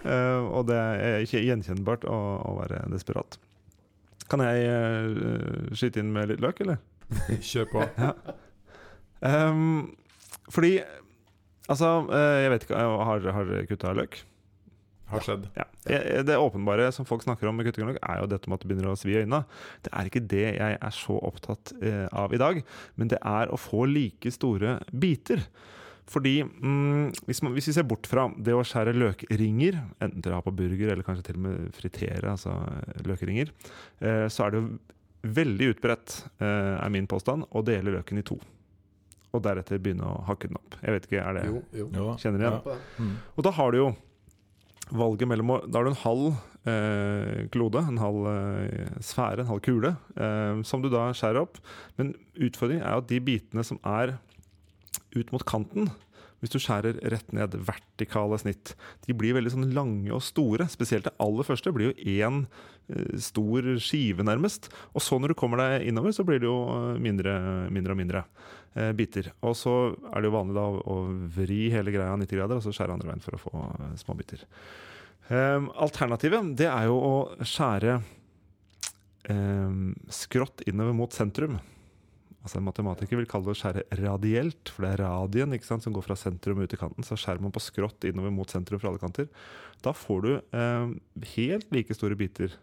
Eh, 0.00 0.40
og 0.56 0.64
det 0.70 0.80
er 0.80 1.26
ikke 1.26 1.44
gjenkjennbart 1.44 2.06
å, 2.08 2.18
å 2.48 2.56
være 2.62 2.84
desperat. 2.94 3.36
Kan 4.30 4.44
jeg 4.46 4.64
eh, 4.70 5.74
skyte 5.76 6.00
inn 6.00 6.14
med 6.14 6.30
litt 6.30 6.40
løk, 6.40 6.62
eller? 6.64 6.80
Kjør 7.50 7.68
på. 7.74 7.84
Ehm, 9.26 9.90
fordi 10.48 10.78
Altså, 11.70 11.86
eh, 12.10 12.36
jeg 12.42 12.50
vet 12.50 12.64
ikke 12.66 12.78
Har, 12.82 13.26
har 13.36 13.50
kutta 13.68 13.92
løk? 13.94 14.16
Har 15.10 15.20
skjedd. 15.26 15.48
Ja. 15.56 15.64
Jeg- 15.88 16.24
Det 16.26 16.36
åpenbare 16.38 16.92
som 16.92 17.04
folk 17.08 17.22
snakker 17.22 17.48
om 17.48 17.56
med 17.56 17.66
kutting 17.66 17.88
er 17.96 18.20
jo 18.20 18.26
dette 18.30 18.48
med 18.48 18.54
at 18.60 18.60
det 18.66 18.68
begynner 18.70 18.92
å 18.92 18.98
svi 18.98 19.16
i 19.16 19.22
øynene. 19.24 19.44
Det 19.82 19.92
er 19.92 20.04
ikke 20.10 20.26
det 20.28 20.44
jeg 20.56 20.78
er 20.80 20.90
så 20.94 21.18
opptatt 21.22 21.72
eh, 21.82 22.06
av 22.12 22.32
i 22.32 22.38
dag, 22.38 22.62
men 22.96 23.08
det 23.08 23.18
er 23.22 23.50
å 23.50 23.58
få 23.58 23.86
like 23.90 24.30
store 24.30 24.78
biter. 24.92 25.42
Fordi 26.10 26.42
mm, 26.42 27.12
hvis, 27.26 27.40
man, 27.42 27.52
hvis 27.54 27.68
vi 27.70 27.72
ser 27.76 27.84
bort 27.86 28.06
fra 28.10 28.24
det 28.36 28.52
å 28.56 28.64
skjære 28.66 28.96
løkringer, 28.98 29.76
enten 30.02 30.22
til 30.24 30.32
å 30.32 30.40
ha 30.40 30.42
på 30.42 30.54
burger 30.58 30.90
eller 30.90 31.06
kanskje 31.06 31.22
til 31.28 31.36
og 31.38 31.44
med 31.44 31.68
fritere, 31.76 32.24
altså 32.32 32.50
eh, 32.50 33.02
løkringer, 33.06 33.52
eh, 34.02 34.24
så 34.26 34.46
er 34.46 34.50
det 34.56 34.62
jo 34.62 34.78
veldig 35.36 35.68
utbredt, 35.76 36.16
eh, 36.40 36.78
er 36.82 36.90
min 36.90 37.06
påstand, 37.06 37.44
å 37.54 37.62
dele 37.62 37.92
løken 37.94 38.18
i 38.18 38.22
to. 38.26 38.38
Og 39.30 39.42
deretter 39.44 39.78
begynne 39.78 40.02
å 40.02 40.24
hakke 40.26 40.48
den 40.50 40.56
opp. 40.58 40.74
Jeg 40.82 40.96
vet 40.96 41.04
ikke, 41.06 41.20
er 41.22 41.36
det 41.38 41.44
Jo, 41.46 41.62
jo. 41.78 42.06
Kjenner 42.18 42.42
igjen? 42.42 42.56
Ja. 42.66 42.78
Mm. 42.98 43.12
og 43.36 43.44
da 43.46 43.50
har 43.54 43.70
du 43.70 43.78
jo 43.78 43.90
valget 44.90 45.30
mellom 45.30 45.54
å 45.54 45.58
Da 45.66 45.80
har 45.80 45.86
du 45.86 45.92
en 45.92 46.02
halv 46.02 46.26
eh, 46.70 47.46
klode, 47.54 47.82
en 47.86 48.00
halv 48.00 48.28
eh, 48.30 48.90
sfære, 49.04 49.44
en 49.44 49.52
halv 49.52 49.62
kule, 49.64 49.94
eh, 50.16 50.62
som 50.66 50.82
du 50.82 50.90
da 50.92 51.08
skjærer 51.16 51.42
opp. 51.44 51.60
Men 52.00 52.14
utfordringen 52.36 52.84
er 52.84 52.98
at 52.98 53.08
de 53.10 53.20
bitene 53.24 53.64
som 53.66 53.80
er 53.86 54.16
ut 55.16 55.32
mot 55.34 55.44
kanten 55.46 55.90
hvis 56.40 56.52
du 56.54 56.58
skjærer 56.62 56.98
rett 57.12 57.32
ned, 57.36 57.56
vertikale 57.68 58.38
snitt, 58.40 58.74
de 59.04 59.16
blir 59.16 59.36
veldig 59.36 59.52
sånn 59.52 59.72
lange 59.76 60.12
og 60.16 60.22
store. 60.24 60.66
Spesielt 60.72 61.04
det 61.08 61.16
aller 61.20 61.46
første 61.46 61.72
blir 61.76 61.90
jo 61.90 62.14
én 62.16 62.42
eh, 62.88 63.18
stor 63.20 63.68
skive, 63.82 64.24
nærmest. 64.26 64.70
Og 64.94 65.04
så 65.04 65.20
når 65.20 65.34
du 65.34 65.38
kommer 65.40 65.60
deg 65.60 65.88
innover, 65.90 66.14
så 66.16 66.24
blir 66.24 66.40
det 66.40 66.48
jo 66.48 66.58
eh, 66.72 67.00
mindre, 67.02 67.34
mindre 67.72 67.96
og 67.96 68.00
mindre 68.00 68.24
eh, 68.74 68.92
biter. 68.96 69.32
Og 69.44 69.56
så 69.58 69.74
er 70.14 70.20
det 70.20 70.30
jo 70.30 70.36
vanlig 70.38 70.56
da 70.56 70.68
å 70.80 71.00
vri 71.36 71.66
hele 71.74 71.92
greia 71.94 72.16
90 72.16 72.40
grader, 72.40 72.60
og 72.60 72.64
så 72.64 72.72
skjære 72.76 72.96
andre 72.96 73.12
veien 73.12 73.26
for 73.26 73.36
å 73.36 73.42
få 73.44 73.66
eh, 73.66 73.98
små 74.00 74.16
biter. 74.18 74.46
Um, 75.30 75.68
alternativet 75.78 76.56
det 76.58 76.66
er 76.66 76.88
jo 76.88 76.96
å 77.06 77.12
skjære 77.46 78.00
um, 79.30 79.92
skrått 80.10 80.64
innover 80.66 80.96
mot 80.96 81.14
sentrum. 81.14 81.60
Altså 82.40 82.56
En 82.56 82.64
matematiker 82.64 83.18
vil 83.20 83.28
kalle 83.28 83.50
det 83.50 83.52
å 83.52 83.60
skjære 83.60 83.98
radielt, 84.00 84.72
for 84.72 84.86
det 84.86 84.94
er 84.94 85.02
radien 85.04 85.52
ikke 85.52 85.68
sant, 85.68 85.84
som 85.84 85.92
går 85.92 86.06
fra 86.06 86.16
sentrum 86.16 86.62
ut 86.62 86.72
i 86.72 86.78
kanten. 86.80 87.04
Så 87.04 87.18
skjærer 87.20 87.42
man 87.44 87.52
på 87.52 87.62
skrått 87.62 88.08
innover 88.08 88.32
mot 88.32 88.50
sentrum 88.50 88.80
fra 88.80 88.92
alle 88.92 89.02
kanter. 89.02 89.28
Da 89.84 89.92
får 89.96 90.24
du 90.24 90.32
eh, 90.38 90.94
helt 91.36 91.70
like 91.74 91.96
store 91.96 92.16
biter 92.20 92.56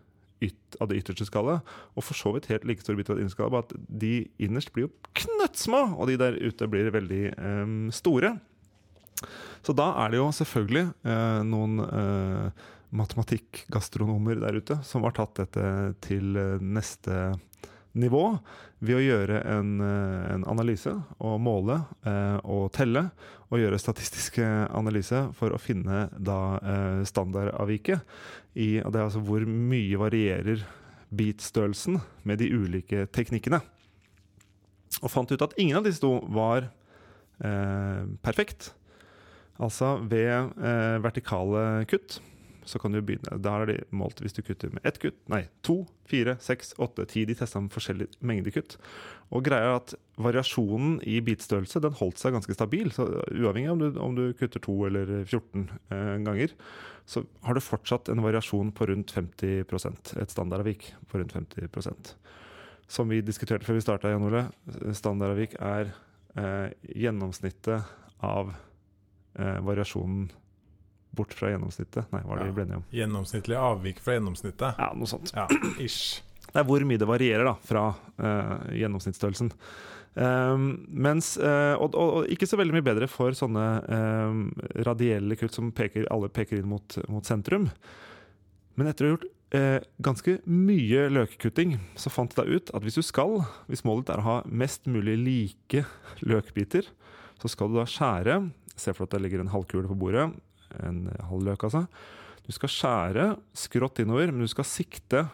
av 0.82 0.90
det 0.90 1.00
ytterste 1.00 1.26
skallet, 1.26 1.66
og 1.98 2.06
for 2.06 2.18
så 2.18 2.30
vidt 2.36 2.50
helt 2.52 2.66
like 2.70 2.84
store 2.84 3.00
biter 3.00 3.16
av 3.16 3.18
det 3.18 3.24
innerste 3.26 3.40
skallet, 3.40 3.56
bare 3.56 3.66
at 3.66 3.88
de 4.04 4.12
innerst 4.46 4.74
blir 4.74 4.86
jo 4.86 4.92
knøttsmå, 5.18 5.80
og 5.98 6.10
de 6.10 6.18
der 6.22 6.38
ute 6.38 6.70
blir 6.70 6.92
veldig 6.94 7.24
eh, 7.34 7.72
store. 7.98 8.36
Så 9.66 9.74
da 9.78 9.92
er 10.04 10.14
det 10.14 10.20
jo 10.20 10.28
selvfølgelig 10.36 10.86
eh, 11.10 11.40
noen 11.48 11.82
eh, 11.86 12.66
matematikkgastronomer 12.98 14.40
der 14.44 14.60
ute 14.62 14.78
som 14.88 15.06
har 15.08 15.16
tatt 15.18 15.40
dette 15.42 15.66
til 16.06 16.38
eh, 16.40 16.62
neste 16.62 17.34
nivå 17.98 18.24
ved 18.86 18.98
å 18.98 19.04
gjøre 19.04 19.42
en, 19.50 19.78
eh, 19.82 20.26
en 20.36 20.46
analyse 20.50 20.94
og 21.18 21.40
måle 21.42 21.80
eh, 22.06 22.38
og 22.46 22.70
telle 22.78 23.08
og 23.48 23.62
gjøre 23.62 23.80
statistisk 23.80 24.42
analyse 24.44 25.22
for 25.38 25.56
å 25.56 25.62
finne 25.62 26.08
da 26.14 26.40
eh, 26.60 27.04
standardavviket. 27.08 28.04
I, 28.60 28.70
det 28.84 29.00
er 29.00 29.06
altså 29.06 29.24
hvor 29.24 29.46
mye 29.48 30.00
varierer 30.02 30.66
beat-størrelsen 31.16 32.02
med 32.28 32.42
de 32.42 32.50
ulike 32.52 33.06
teknikkene. 33.16 33.62
Og 35.02 35.12
fant 35.14 35.32
ut 35.32 35.46
at 35.46 35.56
ingen 35.62 35.80
av 35.80 35.88
disse 35.88 36.04
to 36.04 36.18
var 36.34 36.68
eh, 37.40 38.04
perfekt. 38.26 38.74
Altså 39.58 39.96
ved 40.06 40.60
eh, 40.60 40.98
vertikale 41.02 41.86
kutt 41.90 42.20
så 42.68 42.80
kan 42.82 42.92
du 42.92 43.00
begynne 43.02 43.40
Der 43.42 43.64
er 43.64 43.70
de 43.70 43.78
målt 43.96 44.20
hvis 44.22 44.36
du 44.36 44.42
kutter 44.44 44.72
med 44.74 44.84
ett 44.88 45.00
kutt, 45.02 45.18
nei, 45.32 45.46
to, 45.66 45.86
fire, 46.08 46.36
seks, 46.44 46.74
åtte, 46.84 47.06
ti. 47.10 47.24
De 47.28 47.36
testa 47.38 47.62
med 47.64 47.74
forskjellig 47.74 48.10
mengde 48.20 48.52
kutt. 48.56 48.78
Og 49.32 49.46
greia 49.48 49.72
er 49.72 49.78
at 49.80 49.96
variasjonen 50.24 50.98
i 51.08 51.18
bitstørrelse 51.24 51.82
den 51.84 51.96
holdt 52.00 52.20
seg 52.22 52.36
ganske 52.36 52.56
stabil. 52.56 52.92
Så 52.96 53.08
uavhengig 53.32 53.72
om 53.72 53.84
om 54.04 54.16
du 54.18 54.30
kutter 54.38 54.64
to 54.64 54.76
eller 54.88 55.12
14 55.24 55.68
eh, 55.94 56.16
ganger, 56.28 56.56
så 57.08 57.24
har 57.48 57.56
du 57.56 57.64
fortsatt 57.64 58.10
en 58.12 58.24
variasjon 58.24 58.74
på 58.76 58.90
rundt 58.90 59.14
50% 59.16 60.18
Et 60.20 60.32
standardavvik 60.34 60.90
på 61.08 61.22
rundt 61.22 61.36
50% 61.38 62.10
Som 62.92 63.08
vi 63.08 63.22
diskuterte 63.24 63.64
før 63.64 63.78
vi 63.78 63.86
starta, 63.86 64.12
Jan 64.12 64.28
Ole, 64.28 64.44
standardavvik 64.92 65.56
er 65.56 65.94
eh, 66.36 66.76
gjennomsnittet 67.00 67.88
av 68.24 68.52
eh, 69.40 69.60
variasjonen 69.64 70.28
bort 71.16 71.34
fra 71.34 71.52
gjennomsnittet. 71.54 72.08
Nei, 72.14 72.22
hva 72.22 72.36
er 72.36 72.40
det 72.40 72.46
Ja. 72.46 72.52
vi 72.52 72.56
ble 72.58 72.66
enige 72.68 72.80
om? 72.82 72.88
Gjennomsnittlig 72.94 73.58
avvik 73.60 74.00
fra 74.04 74.18
gjennomsnittet. 74.18 74.80
Ja, 74.80 74.90
noe 74.96 75.10
sånt. 75.10 75.34
Ja, 75.36 75.48
ish. 75.80 76.22
Det 76.48 76.62
er 76.62 76.66
hvor 76.66 76.84
mye 76.88 76.98
det 76.98 77.06
varierer 77.06 77.44
da, 77.44 77.52
fra 77.60 77.82
uh, 77.92 78.70
gjennomsnittsstørrelsen. 78.72 79.50
Um, 80.18 80.86
mens, 80.90 81.36
uh, 81.38 81.76
og, 81.78 81.92
og, 81.94 82.14
og 82.22 82.30
ikke 82.34 82.48
så 82.50 82.58
veldig 82.58 82.74
mye 82.78 82.86
bedre 82.88 83.10
for 83.12 83.36
sånne 83.38 83.66
um, 83.92 84.40
radielle 84.88 85.36
kutt 85.38 85.54
som 85.54 85.74
peker, 85.76 86.08
alle 86.10 86.32
peker 86.34 86.58
inn 86.58 86.70
mot, 86.72 86.96
mot 87.12 87.28
sentrum. 87.28 87.68
Men 88.80 88.90
etter 88.90 89.06
å 89.06 89.10
ha 89.12 89.14
gjort 89.18 89.28
uh, 89.60 89.86
ganske 90.08 90.38
mye 90.50 91.04
løkkutting, 91.14 91.76
så 92.00 92.10
fant 92.16 92.34
jeg 92.40 92.48
ut 92.64 92.72
at 92.74 92.88
hvis 92.88 92.98
du 92.98 93.04
skal, 93.06 93.42
hvis 93.68 93.86
målet 93.86 94.10
er 94.16 94.24
å 94.24 94.28
ha 94.30 94.38
mest 94.48 94.88
mulig 94.90 95.20
like 95.22 95.84
løkbiter, 96.26 96.88
så 97.38 97.52
skal 97.52 97.70
du 97.70 97.78
da 97.82 97.86
skjære 97.90 98.40
Se 98.78 98.92
for 98.94 99.08
deg 99.08 99.08
at 99.08 99.14
det 99.16 99.20
ligger 99.24 99.42
en 99.42 99.50
halvkule 99.50 99.90
på 99.90 99.96
bordet. 99.98 100.28
En 100.84 101.06
halv 101.30 101.48
løk, 101.48 101.68
altså. 101.68 101.86
Du 102.48 102.54
skal 102.56 102.72
skjære 102.72 103.28
skrått 103.58 104.00
innover, 104.04 104.32
men 104.32 104.46
du 104.46 104.52
skal 104.52 104.68
sikte 104.68 105.26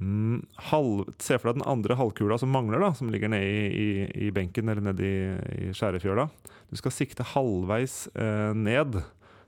mm, 0.00 0.42
halv, 0.70 1.12
Se 1.22 1.38
for 1.38 1.50
deg 1.50 1.60
den 1.60 1.70
andre 1.70 1.96
halvkula 1.98 2.38
som 2.40 2.50
mangler, 2.54 2.82
da, 2.82 2.92
som 2.98 3.12
ligger 3.12 3.30
nede 3.30 3.46
i, 3.46 3.68
i, 3.70 3.88
i 4.26 4.32
benken 4.34 4.72
eller 4.72 4.90
nede 4.90 5.06
i, 5.06 5.68
i 5.68 5.72
skjærefjøla. 5.76 6.26
Du 6.70 6.78
skal 6.78 6.94
sikte 6.94 7.26
halvveis 7.32 8.04
eh, 8.14 8.50
ned 8.58 9.02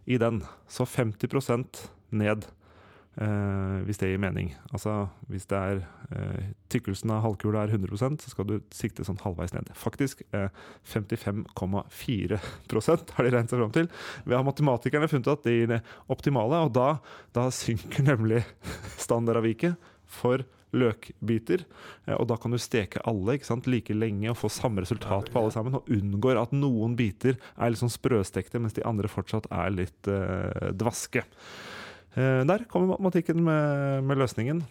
i 0.06 0.18
den. 0.22 0.42
Så 0.70 0.86
50% 0.88 1.86
ned. 2.14 2.46
Eh, 3.20 3.80
hvis 3.84 3.98
det 4.00 4.08
gir 4.08 4.20
mening. 4.22 4.54
Altså 4.72 4.92
hvis 5.28 5.44
det 5.50 5.58
er 5.58 5.80
eh, 6.16 6.46
tykkelsen 6.72 7.10
av 7.12 7.20
halvkula 7.26 7.66
er 7.66 7.74
100% 7.76 8.22
så 8.24 8.30
skal 8.32 8.46
du 8.48 8.54
sikte 8.72 9.04
sånn 9.04 9.20
halvveis 9.20 9.52
ned. 9.52 9.68
Faktisk 9.76 10.22
eh, 10.32 10.48
55,4 10.88 12.38
har 12.40 13.28
de 13.28 13.34
regnet 13.34 13.52
seg 13.52 13.60
fram 13.60 13.74
til. 13.74 13.90
Vi 14.24 14.36
har 14.36 14.46
matematikerne 14.46 15.10
funnet 15.12 15.28
at 15.28 15.44
det 15.44 15.56
gir 15.58 15.68
det 15.74 15.82
optimale, 16.12 16.62
og 16.64 16.72
da, 16.72 16.88
da 17.36 17.50
synker 17.52 18.08
nemlig 18.08 18.40
standardavviket 19.04 19.76
for 20.08 20.46
løkbiter. 20.72 21.66
Og 22.16 22.24
da 22.30 22.38
kan 22.40 22.56
du 22.56 22.60
steke 22.60 23.02
alle 23.04 23.36
like 23.68 23.92
lenge 23.92 24.30
og 24.32 24.40
få 24.40 24.48
samme 24.48 24.80
resultat 24.80 25.28
på 25.28 25.42
alle 25.42 25.52
sammen. 25.52 25.76
Og 25.76 25.92
unngår 25.92 26.40
at 26.40 26.56
noen 26.56 26.96
biter 26.96 27.36
er 27.58 27.68
litt 27.68 27.82
sånn 27.82 27.92
sprøstekte, 27.92 28.56
mens 28.56 28.72
de 28.72 28.88
andre 28.88 29.12
fortsatt 29.12 29.50
er 29.52 29.76
litt 29.76 30.08
eh, 30.08 30.72
dvaske. 30.72 31.26
Eh, 32.14 32.42
der 32.48 32.66
kommer 32.70 32.94
matematikken 32.94 33.42
med, 33.44 34.04
med 34.04 34.20
løsningen. 34.20 34.64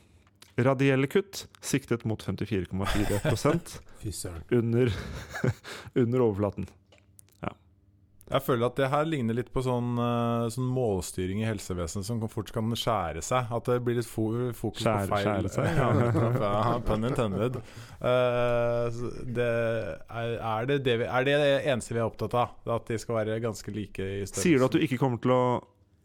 Radielle 0.62 1.08
kutt 1.08 1.46
siktet 1.64 2.04
mot 2.06 2.22
54,4 2.22 3.82
Fy 4.02 4.12
under, 4.58 4.92
under 6.04 6.28
overflaten. 6.28 6.68
Jeg 8.32 8.44
føler 8.46 8.70
at 8.70 8.78
det 8.80 8.88
her 8.92 9.08
ligner 9.08 9.36
litt 9.36 9.50
på 9.52 9.64
sånn, 9.66 9.90
eh, 10.00 10.46
sånn 10.54 10.68
målstyring 10.72 11.42
i 11.44 11.48
helsevesenet 11.48 12.08
som 12.08 12.22
fort 12.32 12.52
kan 12.56 12.70
skjære 12.80 13.24
seg. 13.26 13.50
At 13.52 13.68
det 13.68 13.80
blir 13.84 13.98
litt 14.00 14.08
fo 14.08 14.30
fokus 14.56 14.86
Skjære- 14.86 15.10
på 15.10 15.18
feil 15.18 15.26
skjære 15.26 15.52
seg, 15.52 15.68
ja, 15.76 15.90
ja. 16.46 16.78
Pun 16.88 17.10
intended. 17.10 17.60
Eh, 18.00 19.02
det 19.36 19.50
er, 19.52 20.38
er, 20.38 20.70
det 20.70 20.80
det 20.88 20.98
vi, 21.04 21.10
er 21.10 21.28
det 21.28 21.36
det 21.44 21.52
eneste 21.74 21.96
vi 21.98 22.00
er 22.00 22.08
opptatt 22.08 22.38
av? 22.40 22.56
At 22.80 22.88
de 22.88 23.00
skal 23.02 23.20
være 23.20 23.42
ganske 23.44 23.76
like 23.76 24.00
i 24.00 24.24
størrelse? 24.24 24.46
Sier 24.46 24.64
du 24.64 24.68
at 24.70 24.80
du 24.80 24.86
ikke 24.88 25.02
kommer 25.02 25.20
til 25.24 25.36
å 25.36 25.44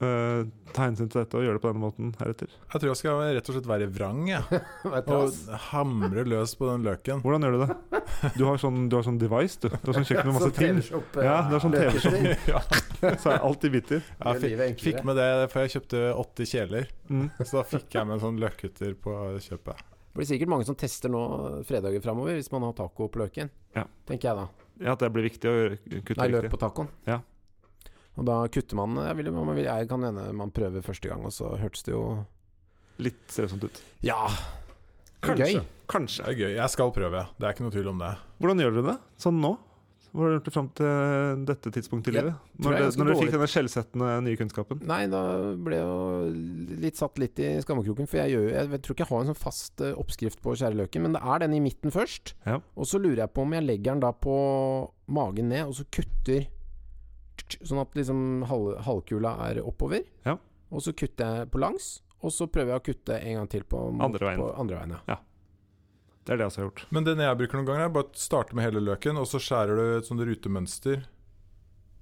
eh, 0.05 0.43
ta 0.76 0.87
hensyn 0.87 1.09
til 1.09 1.23
dette 1.23 1.38
og 1.38 1.45
gjøre 1.47 1.57
det 1.57 1.62
på 1.62 1.71
denne 1.71 1.83
måten 1.83 2.12
heretter? 2.21 2.53
Jeg 2.53 2.83
tror 2.83 2.91
jeg 2.91 3.00
skal 3.00 3.23
rett 3.37 3.50
og 3.50 3.57
slett 3.57 3.69
være 3.71 3.88
vrang, 3.93 4.23
hva? 4.29 4.61
Og 5.17 5.57
hamre 5.71 6.25
løs 6.29 6.55
på 6.59 6.69
den 6.71 6.85
løken. 6.87 7.23
Hvordan 7.25 7.47
gjør 7.47 7.57
du 7.57 7.65
det? 7.65 8.03
Du 8.37 8.45
har 8.49 8.61
sånn, 8.61 8.87
du 8.93 8.99
har 8.99 9.07
sånn 9.07 9.21
device, 9.21 9.59
du. 9.62 9.69
Du 9.73 9.91
har 9.91 9.99
sånn 9.99 10.09
kjøkken 10.09 10.31
med 10.31 10.37
masse 10.38 10.53
ting. 10.59 10.81
Ja, 11.25 11.38
det 11.49 11.59
er 11.59 11.65
sånn. 11.65 11.76
TV-shop. 11.76 12.38
ja. 12.53 12.62
Så 13.23 13.35
er 13.35 13.43
alt 13.50 13.67
i 13.67 13.73
biter. 13.73 14.05
Jeg 14.05 14.45
fikk, 14.45 14.87
fikk 14.87 15.03
med 15.09 15.21
det 15.21 15.29
for 15.53 15.65
jeg 15.65 15.76
kjøpte 15.76 16.07
åtte 16.17 16.49
kjeler. 16.49 16.88
Mm. 17.09 17.29
Så 17.43 17.53
da 17.59 17.67
fikk 17.76 17.99
jeg 17.99 18.09
med 18.09 18.19
en 18.19 18.25
sånn 18.29 18.41
løkkutter 18.43 18.97
på 19.00 19.19
kjøpet. 19.49 19.85
Det 20.17 20.23
blir 20.23 20.29
sikkert 20.31 20.49
mange 20.49 20.65
som 20.65 20.76
tester 20.81 21.12
nå 21.12 21.23
fredager 21.69 22.00
framover, 22.00 22.38
hvis 22.38 22.49
man 22.49 22.65
har 22.65 22.76
taco 22.79 23.11
på 23.12 23.21
løken. 23.21 23.50
Ja. 23.76 23.83
Tenker 24.09 24.31
jeg 24.31 24.38
da. 24.38 24.67
Ja, 24.81 24.95
at 24.95 25.03
det 25.05 25.11
blir 25.12 25.26
viktig 25.26 25.50
å 25.50 25.57
kutte 26.00 26.21
Nei, 26.23 26.31
løk 26.33 26.49
på 26.53 26.61
tacoen. 26.61 26.88
Ja. 27.09 27.19
Og 28.17 28.25
da 28.25 28.39
kutter 28.49 28.79
man 28.79 28.97
Jeg, 29.05 29.19
vil, 29.19 29.31
man 29.35 29.57
vil, 29.57 29.67
jeg 29.69 29.89
kan 29.91 30.07
hende 30.09 30.31
man 30.37 30.55
prøver 30.55 30.85
første 30.85 31.11
gang, 31.11 31.25
og 31.29 31.35
så 31.37 31.53
hørtes 31.61 31.85
det 31.87 31.95
jo 31.95 32.07
Litt 32.97 33.27
strevsomt 33.29 33.67
ut. 33.69 33.83
Ja! 34.01 34.23
Kanskje. 35.21 35.47
Gøy. 35.47 35.61
Det 35.61 35.91
Kanskje. 35.93 36.25
er 36.25 36.37
gøy. 36.39 36.51
Jeg 36.57 36.73
skal 36.73 36.93
prøve, 36.97 37.27
det 37.37 37.47
er 37.47 37.55
ikke 37.55 37.65
noe 37.67 37.75
tvil 37.75 37.91
om 37.93 38.01
det. 38.01 38.13
Hvordan 38.41 38.63
gjør 38.63 38.77
dere 38.79 38.85
det 38.87 38.95
sånn 39.21 39.41
nå? 39.43 39.51
Hva 40.17 40.25
har 40.25 40.31
du 40.31 40.35
gjort 40.39 40.47
det 40.47 40.53
fram 40.55 40.69
til 40.79 41.41
dette 41.45 41.71
tidspunktet 41.77 42.09
i 42.09 42.17
livet? 42.17 42.37
Når, 42.65 42.77
det, 42.79 42.85
når 42.97 43.09
du 43.11 43.15
fikk 43.19 43.33
denne 43.35 43.49
skjellsettende 43.53 44.13
nye 44.25 44.39
kunnskapen? 44.41 44.81
Nei, 44.89 45.03
da 45.13 45.21
ble 45.61 45.77
jeg 45.77 45.85
jo 45.85 46.79
litt 46.87 46.97
satt 46.97 47.21
litt 47.21 47.43
i 47.45 47.51
skammekroken. 47.61 48.09
For 48.09 48.23
jeg, 48.23 48.33
gjør, 48.33 48.47
jeg 48.55 48.71
jeg, 48.73 48.83
tror 48.87 48.97
ikke 48.97 49.05
jeg 49.05 49.11
har 49.11 49.27
en 49.27 49.31
sånn 49.35 49.39
fast 49.43 49.85
eh, 49.85 49.93
oppskrift 50.01 50.41
på 50.41 50.55
å 50.55 50.71
løken, 50.79 51.05
men 51.05 51.19
det 51.19 51.21
er 51.21 51.45
den 51.45 51.59
i 51.59 51.61
midten 51.67 51.93
først. 51.93 52.33
Ja. 52.49 52.63
Og 52.81 52.89
så 52.89 53.01
lurer 53.03 53.27
jeg 53.27 53.35
på 53.37 53.45
om 53.45 53.53
jeg 53.59 53.67
legger 53.69 53.93
den 53.93 54.07
da 54.07 54.15
på 54.17 54.37
magen 55.13 55.53
ned, 55.53 55.69
og 55.69 55.77
så 55.77 55.85
kutter 55.93 56.49
Sånn 57.61 57.83
at 57.83 57.95
liksom 57.99 58.45
halv, 58.50 58.76
halvkula 58.87 59.37
er 59.49 59.62
oppover. 59.64 60.05
Ja. 60.26 60.37
Og 60.73 60.83
så 60.83 60.95
kutter 60.97 61.40
jeg 61.40 61.50
på 61.52 61.61
langs, 61.62 62.00
og 62.25 62.33
så 62.35 62.49
prøver 62.50 62.75
jeg 62.75 62.83
å 62.83 62.87
kutte 62.88 63.19
en 63.21 63.40
gang 63.40 63.50
til 63.52 63.66
på 63.69 63.83
Andre 64.02 64.31
veien. 64.31 64.40
På 64.43 64.50
andre 64.59 64.81
veien 64.81 64.97
ja. 65.07 65.19
Det 66.26 66.35
er 66.35 66.40
det 66.40 66.43
jeg 66.43 66.50
også 66.50 66.61
har 66.61 66.66
gjort. 66.66 66.81
Men 66.97 67.07
den 67.07 67.23
jeg 67.23 67.38
bruker 67.38 67.61
noen 67.61 67.69
ganger, 67.69 67.85
er 67.87 67.93
bare 67.95 68.09
å 68.09 68.19
starte 68.19 68.57
med 68.59 68.66
hele 68.66 68.83
løken, 68.83 69.21
og 69.21 69.28
så 69.31 69.38
skjærer 69.38 69.78
du 69.78 69.85
et 70.00 70.09
sånt 70.09 70.25
rutemønster 70.26 71.05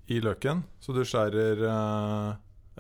i 0.09 0.21
løken. 0.25 0.63
Så 0.81 0.95
du 0.97 1.03
skjærer 1.05 1.61
eh, 1.69 2.31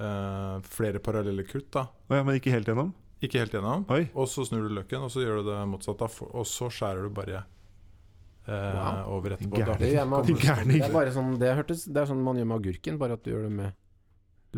eh, 0.06 0.54
flere 0.72 1.02
parallelle 1.04 1.44
kutt, 1.44 1.68
da. 1.76 1.84
Ja, 2.08 2.22
men 2.24 2.38
ikke 2.40 2.54
helt 2.54 2.70
gjennom? 2.70 2.94
Ikke 3.24 3.42
helt 3.42 3.52
gjennom. 3.56 3.84
Oi. 3.92 4.06
Og 4.16 4.28
så 4.32 4.46
snur 4.48 4.64
du 4.64 4.72
løken, 4.78 5.04
og 5.04 5.12
så 5.12 5.20
gjør 5.20 5.42
du 5.42 5.50
det 5.50 5.58
motsatt. 5.68 6.00
Da, 6.00 6.08
og 6.32 6.48
så 6.48 6.70
skjærer 6.72 7.04
du 7.04 7.12
bare 7.20 7.44
Wow. 8.44 9.14
over 9.16 9.36
etterpå. 9.38 9.56
Gærning. 9.56 9.78
Det, 9.80 10.02
med, 10.68 10.82
er 10.84 10.90
bare 10.92 11.12
sånn 11.14 11.30
Det 11.40 11.54
hørtes 11.56 11.86
Det 11.88 12.02
er 12.02 12.10
sånn 12.10 12.18
man 12.20 12.36
gjør 12.36 12.48
med 12.50 12.58
agurken, 12.58 12.98
bare 13.00 13.16
at 13.16 13.22
du 13.24 13.30
gjør 13.32 13.46
det 13.46 13.52
med 13.56 13.72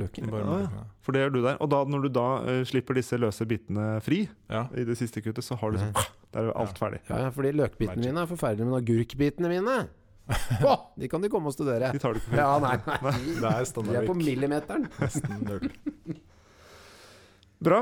løken. 0.01 0.31
Bare 0.31 0.57
Ja, 0.65 0.85
For 1.05 1.15
det 1.15 1.23
gjør 1.25 1.35
du 1.37 1.41
der. 1.45 1.61
Og 1.63 1.71
da, 1.73 1.83
når 1.89 2.07
du 2.07 2.09
da 2.13 2.27
uh, 2.45 2.63
slipper 2.69 2.99
disse 2.99 3.19
løse 3.21 3.47
bitene 3.49 4.01
fri 4.05 4.25
ja. 4.51 4.67
i 4.77 4.87
det 4.89 4.97
siste 4.99 5.23
kuttet, 5.25 5.47
så 5.47 5.59
har 5.61 5.75
du 5.75 5.81
sånn 5.83 5.95
Da 6.33 6.43
er 6.43 6.51
jo 6.51 6.57
alt 6.61 6.81
ferdig. 6.81 7.01
Ja, 7.09 7.21
ja, 7.27 7.29
fordi 7.33 7.53
løkbitene 7.57 8.03
mine 8.03 8.25
er 8.25 8.29
forferdelige, 8.29 8.69
men 8.69 8.77
agurkbitene 8.81 9.53
mine 9.53 9.77
oh, 10.67 10.89
De 10.99 11.09
kan 11.09 11.23
de 11.23 11.31
komme 11.31 11.53
og 11.53 11.55
studere. 11.55 11.93
De 11.95 12.03
tar 12.03 12.17
du 12.17 12.21
ikke 12.21 12.33
for 12.33 12.43
Ja, 12.43 12.59
nei, 12.63 12.75
nei. 12.83 13.15
Det 13.45 13.53
er 13.53 13.71
De 13.87 13.97
er 14.01 14.09
på 14.09 14.17
millimeteren. 14.19 14.89
Bra. 17.67 17.81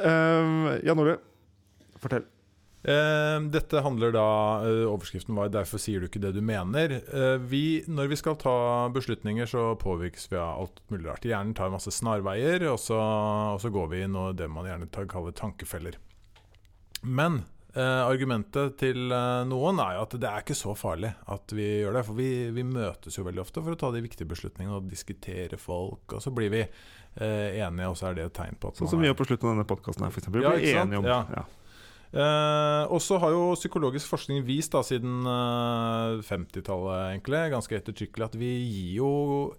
Uh, 0.00 0.76
Jan 0.84 1.00
Ole, 1.00 1.16
fortell. 2.02 2.26
Eh, 2.82 3.38
dette 3.52 3.82
handler 3.84 4.14
da 4.14 4.26
eh, 4.64 4.86
Overskriften 4.88 5.36
var 5.36 5.50
'Derfor 5.52 5.76
sier 5.78 6.00
du 6.00 6.06
ikke 6.08 6.22
det 6.22 6.32
du 6.32 6.40
mener'. 6.40 7.02
Eh, 7.12 7.36
vi, 7.36 7.84
når 7.86 8.08
vi 8.08 8.16
skal 8.16 8.38
ta 8.40 8.88
beslutninger, 8.88 9.44
så 9.44 9.74
påvirkes 9.76 10.30
vi 10.32 10.38
av 10.40 10.62
alt 10.62 10.80
mulig 10.88 11.10
rart. 11.10 11.26
Hjernen 11.28 11.54
tar 11.54 11.68
masse 11.70 11.92
snarveier, 11.92 12.64
og 12.72 12.78
så, 12.80 12.96
og 12.96 13.60
så 13.60 13.68
går 13.70 13.88
vi 13.92 14.04
i 14.04 14.08
det 14.32 14.48
man 14.48 14.64
gjerne 14.64 14.88
tar, 14.90 15.04
kaller 15.04 15.36
tankefeller. 15.36 15.98
Men 17.02 17.42
eh, 17.76 18.00
argumentet 18.08 18.78
til 18.80 19.12
eh, 19.12 19.44
noen 19.44 19.78
er 19.84 19.98
jo 19.98 20.06
at 20.08 20.16
det 20.16 20.30
er 20.32 20.40
ikke 20.40 20.56
så 20.56 20.72
farlig 20.72 21.12
at 21.28 21.52
vi 21.52 21.68
gjør 21.82 22.00
det. 22.00 22.06
For 22.08 22.16
vi, 22.16 22.30
vi 22.50 22.64
møtes 22.64 23.18
jo 23.20 23.28
veldig 23.28 23.44
ofte 23.44 23.60
for 23.60 23.76
å 23.76 23.80
ta 23.84 23.92
de 23.92 24.00
viktige 24.08 24.28
beslutningene 24.32 24.80
og 24.80 24.88
diskutere 24.88 25.60
folk, 25.60 26.16
og 26.16 26.24
så 26.24 26.32
blir 26.32 26.48
vi 26.48 26.64
eh, 26.64 27.60
enige, 27.60 27.92
og 27.92 27.96
så 28.00 28.08
er 28.08 28.16
det 28.16 28.24
et 28.30 28.38
tegn 28.40 28.56
på 28.56 28.72
at 28.72 28.80
Sånn 28.80 28.88
som 28.88 29.04
vi 29.04 29.12
gjør 29.12 29.20
på 29.20 29.28
slutten 29.28 29.50
av 29.52 29.58
denne 29.58 29.68
podkasten 29.68 30.08
her, 30.08 30.16
f.eks. 30.16 30.32
Ja, 30.40 30.88
Ja. 31.04 31.24
ja. 31.36 31.48
Eh, 32.10 32.84
og 32.90 32.98
så 33.04 33.20
har 33.22 33.30
jo 33.30 33.52
psykologisk 33.54 34.10
forskning 34.10 34.42
vist 34.46 34.74
da 34.74 34.82
siden 34.82 35.20
eh, 35.22 36.16
50-tallet 36.26 37.12
egentlig, 37.12 37.42
ganske 37.54 37.76
ettertrykkelig 37.78 38.26
at 38.26 38.38
vi 38.40 38.50
gir 38.64 38.96
jo 38.98 39.12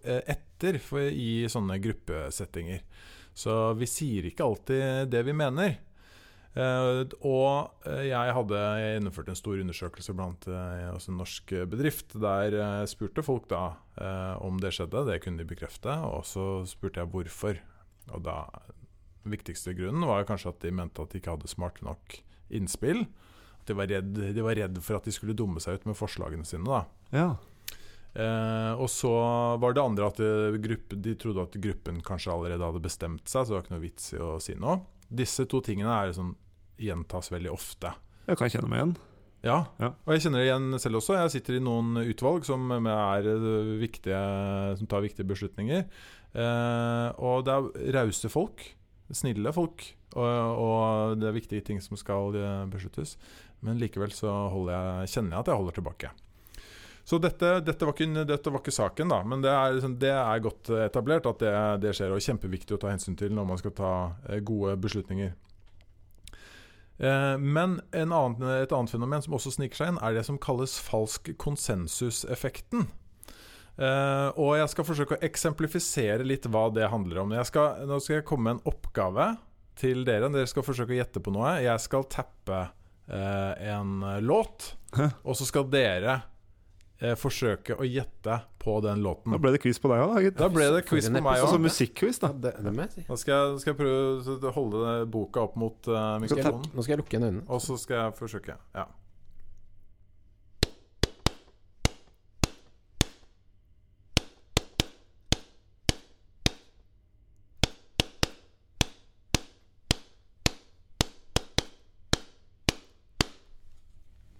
eh, 0.03 0.19
etter 0.35 0.81
for, 0.83 1.05
i 1.07 1.47
sånne 1.51 1.79
gruppesettinger. 1.83 2.83
Så 3.31 3.55
vi 3.79 3.87
sier 3.87 4.27
ikke 4.27 4.43
alltid 4.43 5.07
det 5.13 5.23
vi 5.27 5.35
mener. 5.37 5.79
Eh, 6.51 7.05
og 7.23 7.87
eh, 7.87 8.09
jeg 8.09 8.35
hadde 8.35 8.59
gjennomført 8.81 9.31
en 9.31 9.39
stor 9.39 9.61
undersøkelse 9.63 10.15
blant 10.17 10.47
eh, 10.51 10.89
en 10.91 11.19
norsk 11.21 11.55
bedrift. 11.71 12.17
Der 12.19 12.57
eh, 12.59 12.83
spurte 12.91 13.23
folk 13.23 13.47
da 13.51 13.63
eh, 13.95 14.35
om 14.43 14.59
det 14.59 14.73
skjedde, 14.75 15.05
det 15.07 15.21
kunne 15.23 15.39
de 15.39 15.47
bekrefte. 15.47 15.95
Og 16.11 16.27
så 16.27 16.65
spurte 16.67 16.99
jeg 16.99 17.13
hvorfor. 17.15 17.63
Og 18.11 18.27
da 18.27 18.41
viktigste 19.27 19.73
grunnen 19.77 20.07
var 20.07 20.25
kanskje 20.29 20.49
at 20.53 20.61
de 20.63 20.71
mente 20.71 21.01
at 21.03 21.11
de 21.13 21.19
ikke 21.21 21.35
hadde 21.35 21.47
smarte 21.51 21.83
nok 21.85 22.17
innspill. 22.51 23.03
At 23.61 23.67
de 23.69 23.75
var 23.77 23.87
redd, 23.91 24.13
de 24.35 24.41
var 24.45 24.55
redd 24.57 24.79
for 24.81 24.97
at 24.97 25.05
de 25.05 25.13
skulle 25.13 25.35
dumme 25.37 25.61
seg 25.61 25.77
ut 25.79 25.85
med 25.91 25.97
forslagene 25.99 26.45
sine. 26.47 26.65
da 26.65 26.85
ja. 27.13 27.29
Eh, 28.13 28.73
og 28.75 28.89
så 28.91 29.11
var 29.61 29.71
det 29.75 29.83
andre 29.83 30.07
at 30.09 30.17
de, 30.19 30.57
gruppe, 30.59 30.97
de 30.99 31.13
trodde 31.15 31.45
at 31.45 31.53
gruppen 31.63 32.01
kanskje 32.03 32.33
allerede 32.33 32.65
hadde 32.67 32.81
bestemt 32.83 33.23
seg, 33.31 33.45
så 33.45 33.53
det 33.53 33.55
var 33.55 33.63
ikke 33.63 33.75
noe 33.77 33.85
vits 33.85 34.09
i 34.17 34.19
å 34.19 34.33
si 34.43 34.55
noe. 34.59 34.81
Disse 35.07 35.45
to 35.47 35.61
tingene 35.63 35.93
er 35.93 36.09
liksom, 36.11 36.33
gjentas 36.81 37.31
veldig 37.31 37.53
ofte. 37.53 37.93
Jeg 38.27 38.39
kan 38.41 38.51
kjenne 38.51 38.71
meg 38.71 38.81
igjen. 38.81 38.93
Ja, 39.41 39.55
Ja. 39.81 39.87
og 40.05 40.11
jeg 40.13 40.21
kjenner 40.25 40.37
det 40.43 40.49
igjen 40.51 40.79
selv 40.79 40.99
også. 40.99 41.15
Jeg 41.17 41.31
sitter 41.33 41.55
i 41.57 41.63
noen 41.63 41.95
utvalg 42.03 42.43
som 42.45 42.67
er 42.75 43.25
eh, 43.31 43.71
viktige, 43.81 44.19
som 44.77 44.87
tar 44.91 45.01
viktige 45.07 45.25
beslutninger. 45.31 45.87
Eh, 46.35 47.07
og 47.17 47.45
det 47.47 47.55
er 47.55 47.95
rause 47.97 48.29
folk. 48.29 48.67
Snille 49.15 49.53
folk. 49.55 49.85
Og, 50.11 50.25
og 50.59 51.19
det 51.19 51.29
er 51.29 51.35
viktige 51.37 51.63
ting 51.67 51.79
som 51.83 51.99
skal 51.99 52.35
eh, 52.35 52.65
besluttes. 52.71 53.17
Men 53.63 53.79
likevel 53.79 54.11
så 54.15 54.31
jeg, 54.67 55.11
kjenner 55.13 55.37
jeg 55.37 55.43
at 55.43 55.51
jeg 55.51 55.61
holder 55.61 55.77
tilbake. 55.77 56.11
Så 57.03 57.17
dette, 57.17 57.47
dette, 57.65 57.85
var 57.85 57.95
ikke, 57.95 58.25
dette 58.29 58.51
var 58.53 58.61
ikke 58.61 58.73
saken, 58.75 59.09
da. 59.11 59.21
Men 59.25 59.41
det 59.43 59.51
er, 59.51 59.79
det 59.99 60.11
er 60.13 60.43
godt 60.43 60.69
etablert 60.85 61.25
at 61.29 61.41
det, 61.41 61.53
det 61.83 61.95
skjer. 61.97 62.13
Og 62.13 62.23
kjempeviktig 62.23 62.77
å 62.77 62.81
ta 62.81 62.91
hensyn 62.93 63.17
til 63.19 63.33
når 63.35 63.47
man 63.49 63.61
skal 63.61 63.73
ta 63.77 63.93
eh, 64.29 64.41
gode 64.45 64.75
beslutninger. 64.83 65.33
Eh, 67.01 67.35
Men 67.41 67.79
en 67.91 68.13
annen, 68.13 68.47
et 68.61 68.75
annet 68.75 68.93
fenomen 68.93 69.25
som 69.25 69.37
også 69.37 69.55
sniker 69.57 69.81
seg 69.81 69.93
inn, 69.93 70.01
er 70.03 70.17
det 70.17 70.27
som 70.27 70.39
kalles 70.41 70.77
falsk 70.85 71.33
konsensuseffekten. 71.41 72.89
Eh, 73.79 74.27
og 74.41 74.57
jeg 74.59 74.71
skal 74.73 74.87
forsøke 74.87 75.15
å 75.17 75.23
eksemplifisere 75.25 76.25
litt 76.27 76.47
hva 76.51 76.67
det 76.73 76.89
handler 76.91 77.23
om. 77.23 77.35
Jeg 77.37 77.49
skal, 77.49 77.85
nå 77.89 78.01
skal 78.03 78.19
jeg 78.19 78.27
komme 78.27 78.49
med 78.49 78.59
en 78.59 78.73
oppgave 78.73 79.31
til 79.79 80.03
dere. 80.07 80.31
Dere 80.33 80.49
skal 80.49 80.65
forsøke 80.65 80.93
å 80.93 80.99
gjette 80.99 81.23
på 81.23 81.33
noe. 81.33 81.55
Jeg 81.63 81.83
skal 81.83 82.05
tappe 82.11 82.59
uh, 82.67 83.53
en 83.71 84.03
låt, 84.25 84.75
Hæ? 84.97 85.07
og 85.23 85.39
så 85.39 85.47
skal 85.47 85.65
dere 85.71 86.19
uh, 87.01 87.15
forsøke 87.17 87.79
å 87.79 87.87
gjette 87.87 88.41
på 88.61 88.77
den 88.85 89.01
låten. 89.01 89.33
Da 89.33 89.41
ble 89.41 89.55
det 89.55 89.63
quiz 89.63 89.81
på 89.81 89.89
deg 89.89 90.03
òg, 90.03 90.13
da, 90.13 90.23
gitt. 90.27 90.37
Da 90.37 90.51
ble 90.53 90.67
det 90.75 90.83
quiz 90.85 91.09
på 91.09 91.23
meg 91.23 91.41
òg. 91.47 91.57
musikkquiz, 91.63 92.21
da. 92.21 92.33
Det, 92.35 92.53
det. 92.61 92.89
Da 93.07 93.17
skal 93.17 93.33
jeg, 93.33 93.61
skal 93.63 93.73
jeg 93.73 93.79
prøve 93.81 94.37
å 94.51 94.55
holde 94.59 94.95
boka 95.15 95.47
opp 95.47 95.57
mot 95.57 95.89
uh, 95.89 96.19
mikrofonen. 96.21 96.69
nå 96.75 96.85
skal 96.85 96.97
jeg 96.97 97.05
lukke 97.05 97.17
igjen 97.17 97.29
øynene. 97.31 97.47
Og 97.49 97.63
så 97.63 97.79
skal 97.81 98.03
jeg 98.03 98.19
forsøke. 98.19 98.59
Ja. 98.77 98.89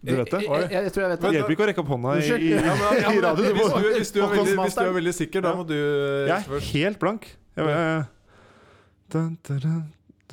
Du 0.02 0.16
vet 0.18 0.32
det? 0.34 0.40
Jeg, 0.42 0.50
jeg, 0.50 0.84
jeg, 0.88 0.92
tror 0.96 1.04
jeg 1.04 1.12
vet 1.12 1.20
Det 1.22 1.28
det. 1.28 1.34
hjelper 1.38 1.54
ikke 1.54 1.64
å 1.64 1.68
rekke 1.70 1.82
opp 1.84 1.92
hånda 1.94 2.14
i, 2.18 2.24
i, 2.26 2.48
Ja, 2.56 2.62
men, 2.74 2.80
ja, 2.82 3.12
i 3.12 3.14
men, 3.14 3.20
radio. 3.26 3.44
Du 3.44 3.58
hvis, 3.60 3.74
du, 3.74 3.90
hvis, 3.98 4.12
du 4.16 4.20
er 4.24 4.32
veldig, 4.34 4.56
hvis 4.64 4.78
du 4.78 4.82
er 4.84 4.96
veldig 4.98 5.14
sikker, 5.18 5.44
da 5.46 5.52
må 5.60 5.66
du 5.70 5.76
eh, 5.78 6.32
jeg 6.32 6.38
er 6.58 6.66
helt 6.72 7.00
blank. 7.04 7.28
Jeg, 7.60 7.68
jeg, 7.70 8.02
dun, 9.14 9.36
dun, 9.46 9.60
dun, 9.62 9.84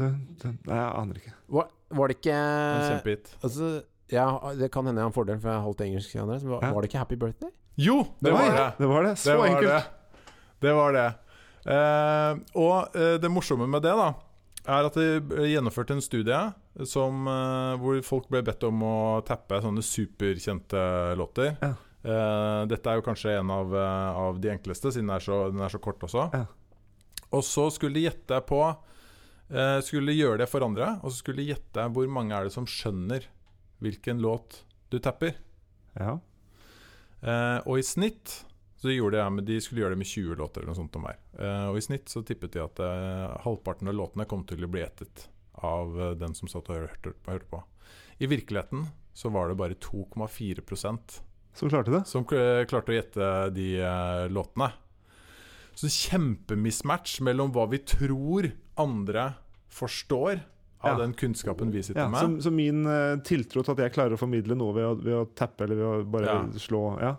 dun, 0.00 0.16
dun. 0.40 0.56
Nei, 0.70 0.78
jeg 0.80 0.88
aner 1.02 1.20
ikke. 1.20 1.34
Var, 1.58 1.68
var 2.00 2.10
det 2.10 2.16
ikke 2.16 2.38
En 2.38 2.86
kjempehit. 2.86 3.32
altså, 3.42 3.70
ja, 4.12 4.26
Det 4.56 4.70
kan 4.72 4.88
hende 4.88 5.02
jeg 5.02 5.04
har 5.04 5.12
en 5.12 5.16
fordel, 5.18 5.40
for 5.42 5.52
jeg 5.52 5.60
har 5.60 5.66
halvt 5.66 5.84
engelsk. 5.84 6.16
Var, 6.16 6.46
var 6.64 6.80
det 6.80 6.90
ikke 6.90 7.02
Happy 7.04 7.20
Birthday? 7.20 7.52
Jo, 7.78 8.00
det 8.18 8.30
det, 8.30 8.32
var 8.34 8.48
det! 8.56 8.68
Det 8.78 8.88
var 8.90 9.02
det. 9.06 9.14
Så 9.18 9.30
Det 9.30 9.38
var 9.38 9.52
enkelt. 9.52 9.68
det. 9.68 10.32
Det 10.64 10.72
var 10.74 10.96
det. 10.96 11.08
Uh, 11.68 12.40
og 12.56 12.96
uh, 12.96 13.14
det 13.20 13.30
morsomme 13.30 13.68
med 13.68 13.84
det, 13.84 13.92
da, 13.92 14.08
er 14.68 14.86
at 14.88 14.96
det 14.98 15.22
ble 15.28 15.48
gjennomført 15.48 15.90
en 15.94 16.02
studie 16.04 16.38
som, 16.86 17.26
eh, 17.28 17.74
hvor 17.80 18.00
folk 18.06 18.28
ble 18.30 18.42
bedt 18.46 18.66
om 18.68 18.82
å 18.84 18.96
tappe 19.26 19.60
sånne 19.64 19.84
superkjente 19.84 20.82
låter. 21.18 21.56
Ja. 21.62 21.74
Uh, 21.98 22.62
dette 22.70 22.86
er 22.86 23.00
jo 23.00 23.04
kanskje 23.04 23.32
en 23.40 23.50
av, 23.50 23.72
eh, 23.74 24.18
av 24.22 24.36
de 24.38 24.52
enkleste, 24.52 24.92
siden 24.94 25.08
den 25.08 25.16
er 25.16 25.24
så, 25.24 25.38
den 25.50 25.64
er 25.66 25.72
så 25.72 25.80
kort 25.82 26.04
også. 26.06 26.28
Ja. 26.32 26.44
Og 27.34 27.42
så 27.44 27.66
skulle 27.74 27.98
de 27.98 28.06
gjette 28.06 28.38
på 28.48 28.60
uh, 28.62 29.80
Skulle 29.84 30.14
de 30.14 30.20
gjøre 30.20 30.38
det 30.40 30.48
for 30.48 30.64
andre, 30.64 30.94
og 31.02 31.10
så 31.10 31.18
skulle 31.18 31.42
de 31.42 31.50
gjette 31.50 31.88
hvor 31.92 32.08
mange 32.08 32.36
er 32.36 32.46
det 32.46 32.54
som 32.54 32.68
skjønner 32.70 33.26
hvilken 33.82 34.22
låt 34.22 34.62
du 34.92 35.00
tapper. 35.02 35.34
Ja. 35.98 36.16
Uh, 37.18 37.58
og 37.66 37.80
i 37.80 37.84
snitt 37.84 38.38
så 38.78 38.92
gjorde 38.94 39.18
jeg 39.18 39.32
med, 39.34 39.44
De 39.48 39.56
skulle 39.60 39.82
gjøre 39.82 39.96
det 39.96 39.98
med 39.98 40.06
20 40.06 40.36
låter 40.38 40.60
eller 40.62 40.70
noe 40.72 40.78
sånt 40.78 40.96
om 40.96 41.02
hver. 41.08 41.16
Eh, 41.38 41.64
og 41.72 41.76
i 41.80 41.82
snitt 41.82 42.08
så 42.12 42.22
tippet 42.26 42.52
de 42.54 42.62
at 42.62 42.78
eh, 42.84 43.38
halvparten 43.44 43.88
av 43.90 43.94
låtene 43.98 44.26
kom 44.30 44.44
til 44.46 44.62
å 44.64 44.70
bli 44.70 44.84
etet 44.86 45.28
av 45.66 45.96
eh, 46.00 46.12
den 46.20 46.34
som 46.38 46.48
satt 46.48 46.68
og 46.70 46.78
hørte, 46.84 47.14
hørte 47.26 47.50
på. 47.50 47.62
I 48.22 48.26
virkeligheten 48.30 48.86
så 49.18 49.30
var 49.34 49.48
det 49.50 49.56
bare 49.58 49.74
2,4% 49.82 51.20
Som 51.58 51.68
klarte 51.72 51.90
det. 51.90 52.04
som 52.06 52.24
klarte 52.24 52.92
å 52.92 52.94
gjette 52.94 53.28
de 53.56 53.66
låtene. 54.30 54.70
Så 55.78 55.86
kjempemismatch 55.90 57.20
mellom 57.26 57.50
hva 57.54 57.66
vi 57.70 57.78
tror 57.86 58.48
andre 58.78 59.32
forstår 59.74 60.40
av 60.80 60.92
Ja. 60.92 60.98
den 61.02 61.14
kunnskapen 61.14 61.70
vi 61.74 61.82
sitter 61.82 62.00
Ja, 62.04 62.08
med. 62.08 62.20
så, 62.20 62.42
så 62.48 62.50
min 62.54 62.86
eh, 62.86 63.16
tiltro 63.26 63.62
til 63.66 63.72
at 63.74 63.78
jeg 63.82 63.92
klarer 63.94 64.14
å 64.14 64.18
formidle 64.20 64.54
noe 64.54 64.74
ved 64.76 64.84
å, 64.86 64.94
ved 65.02 65.14
å 65.14 65.24
tappe 65.34 65.64
eller 65.66 65.74
ved 65.74 65.86
å 65.86 66.04
bare 66.10 66.26
Ja. 66.26 66.42
slå 66.58 66.82
Ja. 67.02 67.16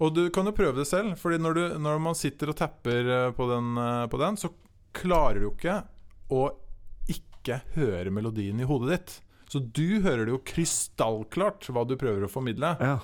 Og 0.00 0.14
du 0.16 0.22
kan 0.32 0.48
jo 0.48 0.56
prøve 0.56 0.80
det 0.80 0.88
selv, 0.88 1.12
Fordi 1.20 1.36
når, 1.42 1.54
du, 1.54 1.78
når 1.84 2.00
man 2.02 2.16
sitter 2.16 2.52
og 2.52 2.58
tapper 2.58 3.10
eh, 3.16 3.30
på 3.36 3.48
den, 3.50 3.72
eh, 3.76 4.06
på 4.10 4.20
den, 4.20 4.38
så 4.40 4.52
klarer 4.96 5.42
du 5.42 5.50
ikke 5.52 5.82
å 6.32 6.46
ikke 7.10 7.60
høre 7.76 8.12
melodien 8.12 8.60
i 8.60 8.68
hodet 8.68 8.94
ditt. 8.94 9.16
Så 9.50 9.60
du 9.60 10.00
hører 10.04 10.26
det 10.26 10.34
jo 10.34 10.44
krystallklart 10.46 11.68
hva 11.74 11.84
du 11.88 11.96
prøver 12.00 12.26
å 12.26 12.30
formidle. 12.32 12.76
ja. 12.80 12.98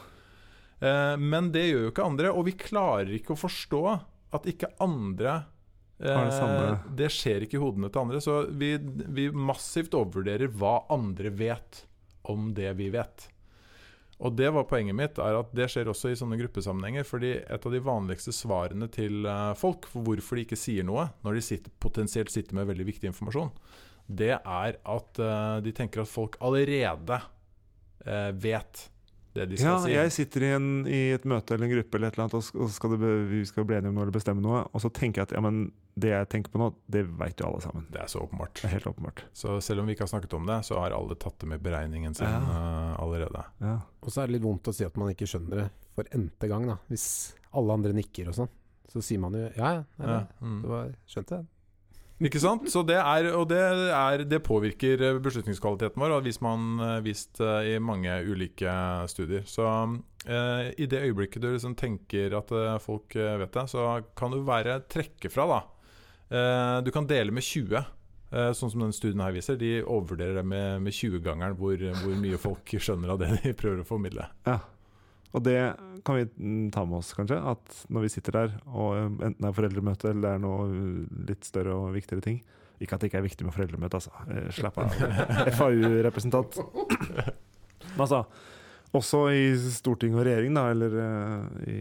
Eh, 0.80 1.16
men 1.16 1.50
det 1.54 1.66
gjør 1.70 1.86
jo 1.86 1.92
ikke 1.92 2.06
andre, 2.06 2.32
og 2.32 2.48
vi 2.48 2.56
klarer 2.60 3.12
ikke 3.16 3.32
å 3.32 3.40
forstå 3.40 3.82
at 4.36 4.48
ikke 4.50 4.74
andre 4.84 5.38
eh, 6.02 6.26
det 6.28 6.98
det 7.00 7.08
skjer 7.14 7.46
ikke 7.46 7.58
i 7.58 7.62
hodene 7.62 7.90
til 7.92 8.02
andre. 8.04 8.20
Så 8.24 8.42
vi, 8.52 8.74
vi 9.16 9.30
massivt 9.32 9.96
overvurderer 9.96 10.52
hva 10.52 10.82
andre 10.92 11.32
vet 11.32 11.84
om 12.28 12.50
det 12.56 12.74
vi 12.76 12.90
vet. 12.94 13.28
Og 14.16 14.32
det 14.32 14.48
var 14.54 14.64
poenget 14.64 14.96
mitt, 14.96 15.18
er 15.20 15.36
at 15.36 15.50
det 15.56 15.68
skjer 15.68 15.90
også 15.92 16.10
i 16.10 16.16
sånne 16.16 16.38
gruppesammenhenger. 16.40 17.04
fordi 17.04 17.34
et 17.36 17.66
av 17.66 17.72
de 17.72 17.82
vanligste 17.84 18.32
svarene 18.32 18.88
til 18.88 19.26
eh, 19.28 19.52
folk 19.60 19.88
for 19.92 20.06
hvorfor 20.06 20.38
de 20.38 20.46
ikke 20.46 20.56
sier 20.56 20.86
noe 20.88 21.10
når 21.24 21.36
de 21.36 21.44
sitter, 21.44 21.72
potensielt 21.80 22.32
sitter 22.32 22.56
med 22.56 22.68
veldig 22.70 22.86
viktig 22.88 23.10
informasjon, 23.12 23.52
det 24.08 24.32
er 24.38 24.78
at 24.80 25.20
eh, 25.20 25.58
de 25.66 25.72
tenker 25.76 26.02
at 26.02 26.08
folk 26.08 26.38
allerede 26.40 27.20
eh, 28.06 28.32
vet 28.32 28.86
det 29.36 29.46
de 29.52 29.56
skal 29.60 29.72
ja, 29.74 29.78
si. 29.84 29.92
jeg 29.94 30.12
sitter 30.16 30.44
i, 30.46 30.50
en, 30.56 30.68
i 30.88 31.00
et 31.14 31.24
møte 31.28 31.54
eller 31.54 31.68
en 31.68 31.74
gruppe 31.76 31.98
eller 32.00 32.08
et 32.10 32.16
eller 32.16 32.24
annet, 32.26 32.36
og 32.40 32.44
så 32.46 32.68
skal 32.74 32.94
det, 32.96 33.10
vi 33.30 33.40
skal 33.48 33.66
bli 33.68 33.76
enige 33.78 33.92
om 33.92 33.98
noe 34.00 34.06
eller 34.06 34.16
bestemme 34.16 34.42
noe, 34.44 34.62
og 34.72 34.82
så 34.82 34.90
tenker 34.96 35.22
jeg 35.22 35.28
at 35.30 35.34
ja, 35.36 35.42
men 35.44 35.60
det 35.96 36.10
jeg 36.12 36.28
tenker 36.32 36.52
på 36.52 36.60
nå, 36.60 36.70
det 36.92 37.04
vet 37.20 37.40
jo 37.40 37.46
alle 37.48 37.60
sammen. 37.64 37.86
Det 37.92 38.00
er 38.02 38.10
så 38.12 38.20
åpenbart. 38.24 38.58
Det 38.60 38.68
er 38.68 38.74
helt 38.76 38.88
åpenbart. 38.90 39.22
Så 39.36 39.54
selv 39.64 39.80
om 39.80 39.86
vi 39.88 39.94
ikke 39.96 40.04
har 40.04 40.12
snakket 40.12 40.34
om 40.36 40.46
det, 40.48 40.58
så 40.68 40.76
har 40.82 40.92
alle 40.96 41.16
tatt 41.20 41.38
det 41.40 41.48
med 41.54 41.62
beregningen 41.64 42.14
sin 42.18 42.28
Ja. 42.28 42.40
uh, 42.42 43.00
allerede. 43.00 43.44
Ja. 43.64 43.78
Og 44.02 44.12
så 44.12 44.20
er 44.22 44.28
det 44.28 44.36
litt 44.36 44.44
vondt 44.44 44.68
å 44.68 44.74
si 44.76 44.84
at 44.84 44.96
man 45.00 45.12
ikke 45.14 45.28
skjønner 45.30 45.62
det 45.64 45.68
for 45.96 46.04
n-te 46.16 46.48
gang, 46.52 46.66
da. 46.68 46.76
Hvis 46.92 47.06
alle 47.56 47.72
andre 47.80 47.94
nikker 47.96 48.28
og 48.28 48.36
sånn. 48.42 48.52
Så 48.92 49.00
sier 49.02 49.18
man 49.24 49.32
jo 49.34 49.46
ja, 49.56 49.70
ja. 49.80 49.84
Ja. 49.98 50.06
det- 50.06 50.26
Mm. 50.46 50.60
det 50.62 50.68
var, 50.70 50.92
skjønte 51.08 51.38
jeg. 51.40 51.46
Ikke 52.24 52.40
sant? 52.40 52.64
Så 52.72 52.80
det 52.88 52.96
er, 52.96 53.26
og 53.36 53.48
det, 53.50 53.58
er, 53.92 54.22
det 54.24 54.38
påvirker 54.46 55.02
eh, 55.04 55.18
beslutningskvaliteten 55.20 56.00
vår, 56.00 56.14
har 56.16 56.28
man 56.46 56.80
eh, 56.80 57.00
vist 57.04 57.42
eh, 57.44 57.74
i 57.74 57.78
mange 57.82 58.14
ulike 58.24 58.72
studier. 59.12 59.44
Så 59.44 59.66
eh, 60.24 60.70
i 60.80 60.88
det 60.88 61.02
øyeblikket 61.10 61.44
du 61.44 61.50
liksom 61.50 61.74
tenker 61.76 62.38
at 62.38 62.54
folk 62.80 63.12
vet 63.16 63.52
det, 63.52 63.66
så 63.68 63.98
kan 64.16 64.32
du 64.32 64.40
være 64.48 64.78
trekke 64.88 65.28
fra, 65.32 65.44
da. 65.50 65.60
Eh, 66.32 66.78
du 66.86 66.90
kan 66.94 67.06
dele 67.06 67.34
med 67.36 67.44
20. 67.44 67.76
eh, 68.32 68.52
sånn 68.56 68.72
som 68.72 68.86
den 68.86 68.96
studien 68.96 69.20
her 69.22 69.36
viser. 69.36 69.60
De 69.60 69.82
overvurderer 69.84 70.40
det 70.40 70.46
med, 70.48 70.80
med 70.88 70.96
20-gangeren 70.96 71.58
hvor, 71.60 71.76
hvor 72.00 72.16
mye 72.24 72.40
folk 72.40 72.78
skjønner 72.80 73.12
av 73.12 73.20
det 73.20 73.34
de 73.44 73.52
prøver 73.60 73.84
å 73.84 73.88
formidle. 73.92 74.30
Ja. 74.48 74.56
Og 75.34 75.42
det 75.44 75.58
kan 76.06 76.18
vi 76.18 76.26
ta 76.74 76.84
med 76.86 77.00
oss, 77.00 77.12
kanskje. 77.16 77.38
At 77.52 77.80
når 77.92 78.06
vi 78.06 78.12
sitter 78.14 78.36
der, 78.38 78.58
og 78.70 78.94
um, 78.96 79.16
enten 79.20 79.40
det 79.42 79.48
er 79.50 79.56
foreldremøte 79.56 80.10
eller 80.12 80.22
det 80.26 80.34
er 80.34 80.44
noe 80.44 80.66
litt 81.28 81.48
større 81.48 81.74
og 81.76 81.96
viktigere 81.96 82.24
ting 82.24 82.38
Ikke 82.80 82.96
at 82.96 83.02
det 83.02 83.10
ikke 83.10 83.20
er 83.22 83.26
viktig 83.26 83.46
med 83.46 83.56
foreldremøte, 83.56 83.98
altså. 83.98 84.12
Eh, 84.30 84.50
Slapp 84.54 84.78
av. 84.82 84.92
FAU-representant. 85.58 86.60
Men 87.94 88.04
altså, 88.04 88.22
også 88.96 89.22
i 89.32 89.48
storting 89.72 90.16
og 90.16 90.26
regjering, 90.28 90.56
da, 90.56 90.68
eller 90.74 90.98
eh, 91.02 91.72
i 91.72 91.78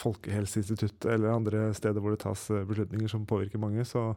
Folkehelseinstituttet 0.00 1.04
eller 1.12 1.34
andre 1.34 1.66
steder 1.76 2.00
hvor 2.00 2.14
det 2.14 2.22
tas 2.24 2.46
eh, 2.50 2.64
beslutninger 2.68 3.10
som 3.12 3.26
påvirker 3.28 3.60
mange, 3.60 3.84
så 3.88 4.12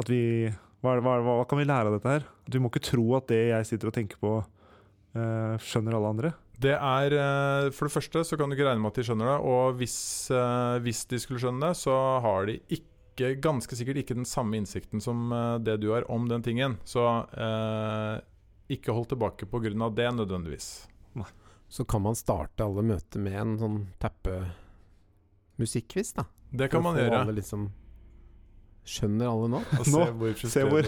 at 0.00 0.08
vi 0.10 0.48
hva, 0.84 0.96
hva, 1.00 1.18
hva 1.24 1.44
kan 1.48 1.60
vi 1.60 1.66
lære 1.68 1.88
av 1.88 1.96
dette 1.96 2.12
her? 2.12 2.24
vi 2.50 2.60
må 2.60 2.68
ikke 2.68 2.84
tro 2.84 3.04
at 3.16 3.28
det 3.30 3.40
jeg 3.50 3.68
sitter 3.68 3.88
og 3.88 3.96
tenker 3.96 4.20
på, 4.20 4.32
eh, 5.16 5.54
skjønner 5.64 5.96
alle 5.96 6.10
andre. 6.16 6.32
Det 6.64 6.72
er, 6.74 7.12
eh, 7.12 7.70
For 7.74 7.84
det 7.88 7.94
første 7.94 8.18
så 8.24 8.36
kan 8.40 8.48
du 8.48 8.54
ikke 8.56 8.66
regne 8.68 8.80
med 8.82 8.92
at 8.94 8.98
de 9.00 9.04
skjønner 9.08 9.26
det. 9.34 9.38
Og 9.52 9.64
hvis, 9.80 9.96
eh, 10.32 10.76
hvis 10.84 11.00
de 11.10 11.16
skulle 11.20 11.40
skjønne 11.42 11.62
det, 11.68 11.74
så 11.80 11.94
har 12.24 12.40
de 12.48 12.54
ikke, 12.72 12.84
ganske 13.44 13.72
sikkert 13.78 13.98
ikke 14.00 14.16
den 14.18 14.26
samme 14.26 14.54
innsikten 14.58 15.00
som 15.04 15.16
eh, 15.32 15.58
det 15.62 15.76
du 15.84 15.88
har 15.92 16.04
om 16.10 16.22
den 16.30 16.42
tingen. 16.46 16.72
Så 16.88 17.00
eh, 17.36 18.14
ikke 18.74 18.92
hold 18.96 19.08
tilbake 19.12 19.46
pga. 19.46 19.90
det 19.90 20.10
nødvendigvis. 20.16 20.68
Så 21.68 21.84
kan 21.84 22.02
man 22.02 22.14
starte 22.14 22.62
alle 22.62 22.82
møter 22.86 23.18
med 23.18 23.34
en 23.34 23.58
sånn 23.58 23.86
teppe-musikkquiz, 23.98 26.12
da. 26.14 26.24
Det 26.54 26.68
kan 26.70 26.82
For 26.82 26.92
man 26.92 27.00
gjøre. 27.00 27.24
Alle 27.24 27.34
liksom 27.40 27.70
Skjønner 28.84 29.26
alle 29.30 29.48
nå? 29.48 29.60
Og 29.80 29.86
Nå, 29.88 30.00
se 30.04 30.12
hvor 30.12 30.36
se, 30.44 30.60
hvor, 30.68 30.84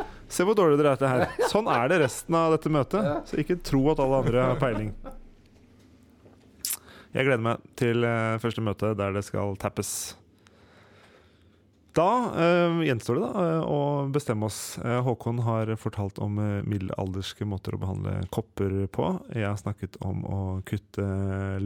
se 0.30 0.46
hvor 0.46 0.56
dårlig 0.58 0.78
dere 0.80 0.94
er 0.94 1.00
til 1.00 1.06
det 1.08 1.12
her. 1.14 1.50
Sånn 1.52 1.68
er 1.70 1.90
det 1.90 2.00
resten 2.04 2.36
av 2.38 2.54
dette 2.54 2.72
møtet. 2.72 3.10
Så 3.30 3.40
ikke 3.42 3.58
tro 3.66 3.82
at 3.92 4.02
alle 4.02 4.22
andre 4.22 4.46
har 4.52 4.60
peiling. 4.60 4.94
Jeg 7.10 7.26
gleder 7.26 7.42
meg 7.42 7.62
til 7.78 8.06
eh, 8.06 8.38
første 8.42 8.62
møte 8.62 8.94
der 8.98 9.14
det 9.16 9.24
skal 9.26 9.56
tappes. 9.58 9.92
Da 11.98 12.10
eh, 12.38 12.76
gjenstår 12.86 13.18
det 13.18 13.24
da 13.24 13.46
eh, 13.48 13.64
å 13.66 13.80
bestemme 14.14 14.46
oss. 14.46 14.60
Håkon 14.78 15.42
har 15.42 15.72
fortalt 15.82 16.20
om 16.22 16.38
middelalderske 16.38 17.48
måter 17.50 17.74
å 17.74 17.82
behandle 17.82 18.20
kopper 18.30 18.84
på. 18.94 19.10
Jeg 19.34 19.48
har 19.48 19.58
snakket 19.58 19.98
om 20.06 20.22
å 20.22 20.40
kutte 20.70 21.08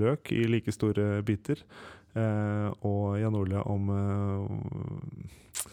løk 0.01 0.33
i 0.33 0.47
like 0.49 0.73
store 0.73 1.21
biter. 1.29 1.61
Og 2.15 3.17
Jan 3.19 3.35
Ole 3.35 3.61
om 3.67 3.89
eh, 3.91 5.65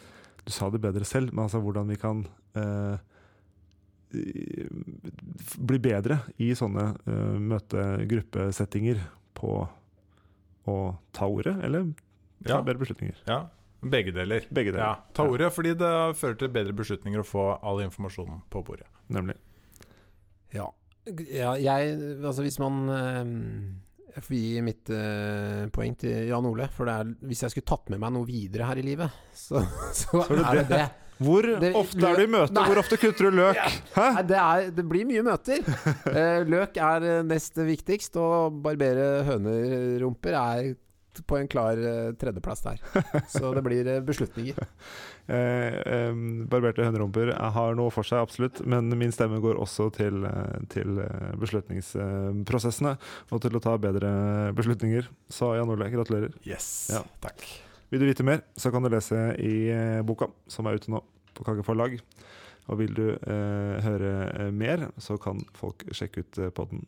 Du 0.51 0.55
sa 0.57 0.67
det 0.67 0.81
bedre 0.83 1.07
selv, 1.07 1.31
men 1.31 1.45
altså 1.45 1.61
hvordan 1.63 1.87
vi 1.87 1.95
kan 1.95 2.25
eh, 2.59 2.97
bli 5.55 5.79
bedre 5.79 6.17
i 6.43 6.49
sånne 6.57 6.89
uh, 7.05 7.37
møtegruppesettinger 7.39 8.99
på 9.37 9.53
å 10.67 10.75
ta 11.15 11.29
ordet, 11.31 11.55
eller 11.63 11.93
ta 12.43 12.57
Ja. 12.57 12.61
bedre 12.67 12.81
beslutninger. 12.81 13.21
Ja, 13.29 13.45
begge 13.79 14.11
deler. 14.11 14.43
Begge 14.51 14.73
deler. 14.73 14.83
Ja, 14.83 15.13
ta 15.15 15.23
ordet 15.23 15.53
fordi 15.55 15.71
det 15.79 15.93
fører 16.19 16.35
til 16.41 16.51
bedre 16.51 16.75
beslutninger 16.75 17.23
å 17.23 17.29
få 17.29 17.47
all 17.63 17.79
informasjonen 17.85 18.43
på 18.51 18.65
bordet. 18.67 18.89
Nemlig. 19.07 19.37
Ja. 20.51 20.67
ja 21.31 21.55
jeg 21.55 21.95
Altså, 22.19 22.43
hvis 22.43 22.59
man 22.59 22.89
eh, 22.91 23.23
Jeg 24.11 24.23
får 24.25 24.35
gi 24.35 24.61
mitt 24.65 24.89
uh, 24.91 25.67
poeng 25.71 25.93
til 25.99 26.27
Jan 26.27 26.47
Ole. 26.49 26.67
For 26.75 26.89
det 26.89 26.95
er, 26.99 27.11
hvis 27.29 27.43
jeg 27.45 27.53
skulle 27.53 27.69
tatt 27.71 27.91
med 27.93 28.01
meg 28.03 28.11
noe 28.15 28.27
videre 28.27 28.67
her 28.67 28.81
i 28.81 28.83
livet, 28.85 29.21
så, 29.37 29.61
så, 30.01 30.25
Så 30.27 30.37
er 30.41 30.61
det 30.61 30.65
det 30.67 30.67
det. 30.75 30.89
Hvor 31.21 31.45
Det- 31.61 31.69
ofte 31.77 32.01
er 32.09 32.17
du 32.17 32.23
i 32.23 32.29
møte? 32.33 32.53
Nei. 32.57 32.63
Hvor 32.65 32.79
ofte 32.81 32.97
kutter 32.97 33.27
du 33.29 33.37
løk? 33.37 33.59
Hæ? 33.93 34.05
Nei, 34.17 34.23
det, 34.31 34.37
er, 34.41 34.69
det 34.73 34.85
blir 34.89 35.05
mye 35.05 35.23
møter. 35.27 35.61
Uh, 36.07 36.41
løk 36.55 36.79
er 36.81 37.05
eh, 37.11 37.19
nest 37.29 37.59
viktigst, 37.61 38.17
og 38.17 38.57
barbere 38.65 39.11
hønerumper 39.29 40.37
er 40.39 40.71
på 41.27 41.37
en 41.37 41.49
klar 41.51 41.75
tredjeplass 42.17 42.61
der. 42.63 42.79
Så 43.33 43.51
det 43.53 43.61
blir 43.65 43.89
beslutninger. 44.07 44.55
Eh, 45.31 45.75
eh, 45.87 46.11
barberte 46.51 46.83
hønerumper 46.83 47.29
har 47.55 47.75
noe 47.79 47.91
for 47.93 48.03
seg, 48.07 48.19
absolutt. 48.25 48.59
Men 48.67 48.89
min 48.99 49.13
stemme 49.15 49.39
går 49.43 49.55
også 49.63 49.87
til, 49.95 50.25
eh, 50.27 50.57
til 50.73 50.99
eh, 50.99 51.31
beslutningsprosessene 51.39 52.95
og 53.31 53.41
til 53.43 53.55
å 53.57 53.61
ta 53.63 53.77
bedre 53.81 54.11
beslutninger. 54.57 55.07
Så 55.31 55.53
Jan 55.57 55.71
Ole, 55.71 55.87
gratulerer. 55.93 56.33
Yes, 56.47 56.89
Ja. 56.91 57.03
takk. 57.23 57.43
Vil 57.91 57.99
du 57.99 58.05
vite 58.07 58.23
mer, 58.23 58.41
så 58.55 58.71
kan 58.71 58.83
du 58.83 58.89
lese 58.89 59.35
i 59.39 59.67
eh, 59.69 60.01
boka 60.07 60.27
som 60.47 60.67
er 60.67 60.75
ute 60.79 60.91
nå 60.91 61.01
på 61.35 61.43
Kage 61.47 61.63
forlag. 61.63 61.99
Og 62.69 62.77
vil 62.79 62.93
du 62.93 63.07
eh, 63.11 63.81
høre 63.83 64.11
eh, 64.35 64.51
mer, 64.51 64.89
så 65.01 65.17
kan 65.19 65.39
folk 65.57 65.83
sjekke 65.91 66.23
ut 66.23 66.37
eh, 66.39 66.49
podden 66.55 66.85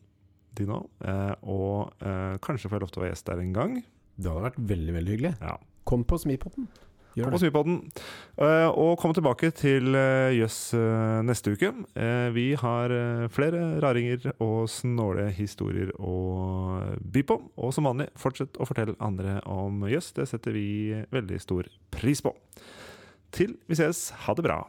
din 0.56 0.68
nå. 0.70 0.78
Eh, 1.04 1.34
og 1.50 1.92
eh, 2.00 2.36
kanskje 2.44 2.68
får 2.70 2.78
jeg 2.78 2.84
lov 2.86 2.92
til 2.94 3.00
å 3.02 3.04
være 3.04 3.12
gjest 3.16 3.26
der 3.28 3.42
en 3.42 3.52
gang. 3.56 3.74
Det 4.16 4.30
hadde 4.30 4.46
vært 4.46 4.60
veldig, 4.70 4.94
veldig 5.00 5.12
hyggelig. 5.16 5.34
Ja. 5.42 5.56
Kom 5.84 6.04
på 6.08 6.16
Smipotten. 6.22 6.68
Gjør 7.14 7.28
Kom 7.30 7.36
og 7.36 7.42
smi 7.42 7.50
på 7.54 7.62
den. 7.66 7.76
Eh, 8.42 8.68
og 8.68 8.96
kom 8.98 9.14
tilbake 9.14 9.52
til 9.54 9.94
eh, 9.94 10.34
Jøss 10.34 10.58
eh, 10.74 11.20
neste 11.26 11.54
uke. 11.54 11.70
Vi 12.34 12.46
har 12.58 12.94
flere 13.32 13.78
raringer 13.82 14.32
og 14.42 14.66
snåle 14.70 15.28
historier 15.36 15.92
å 15.98 16.14
by 16.98 17.24
på. 17.28 17.38
Og 17.54 17.74
som 17.76 17.86
vanlig, 17.86 18.08
fortsett 18.18 18.58
å 18.58 18.66
fortelle 18.66 18.98
andre 18.98 19.38
om 19.50 19.86
Jøss. 19.90 20.10
Det 20.16 20.26
setter 20.30 20.56
vi 20.56 20.66
veldig 21.14 21.42
stor 21.42 21.70
pris 21.94 22.24
på. 22.24 22.34
Til 23.34 23.56
vi 23.70 23.78
ses, 23.78 24.08
ha 24.26 24.34
det 24.34 24.46
bra. 24.46 24.64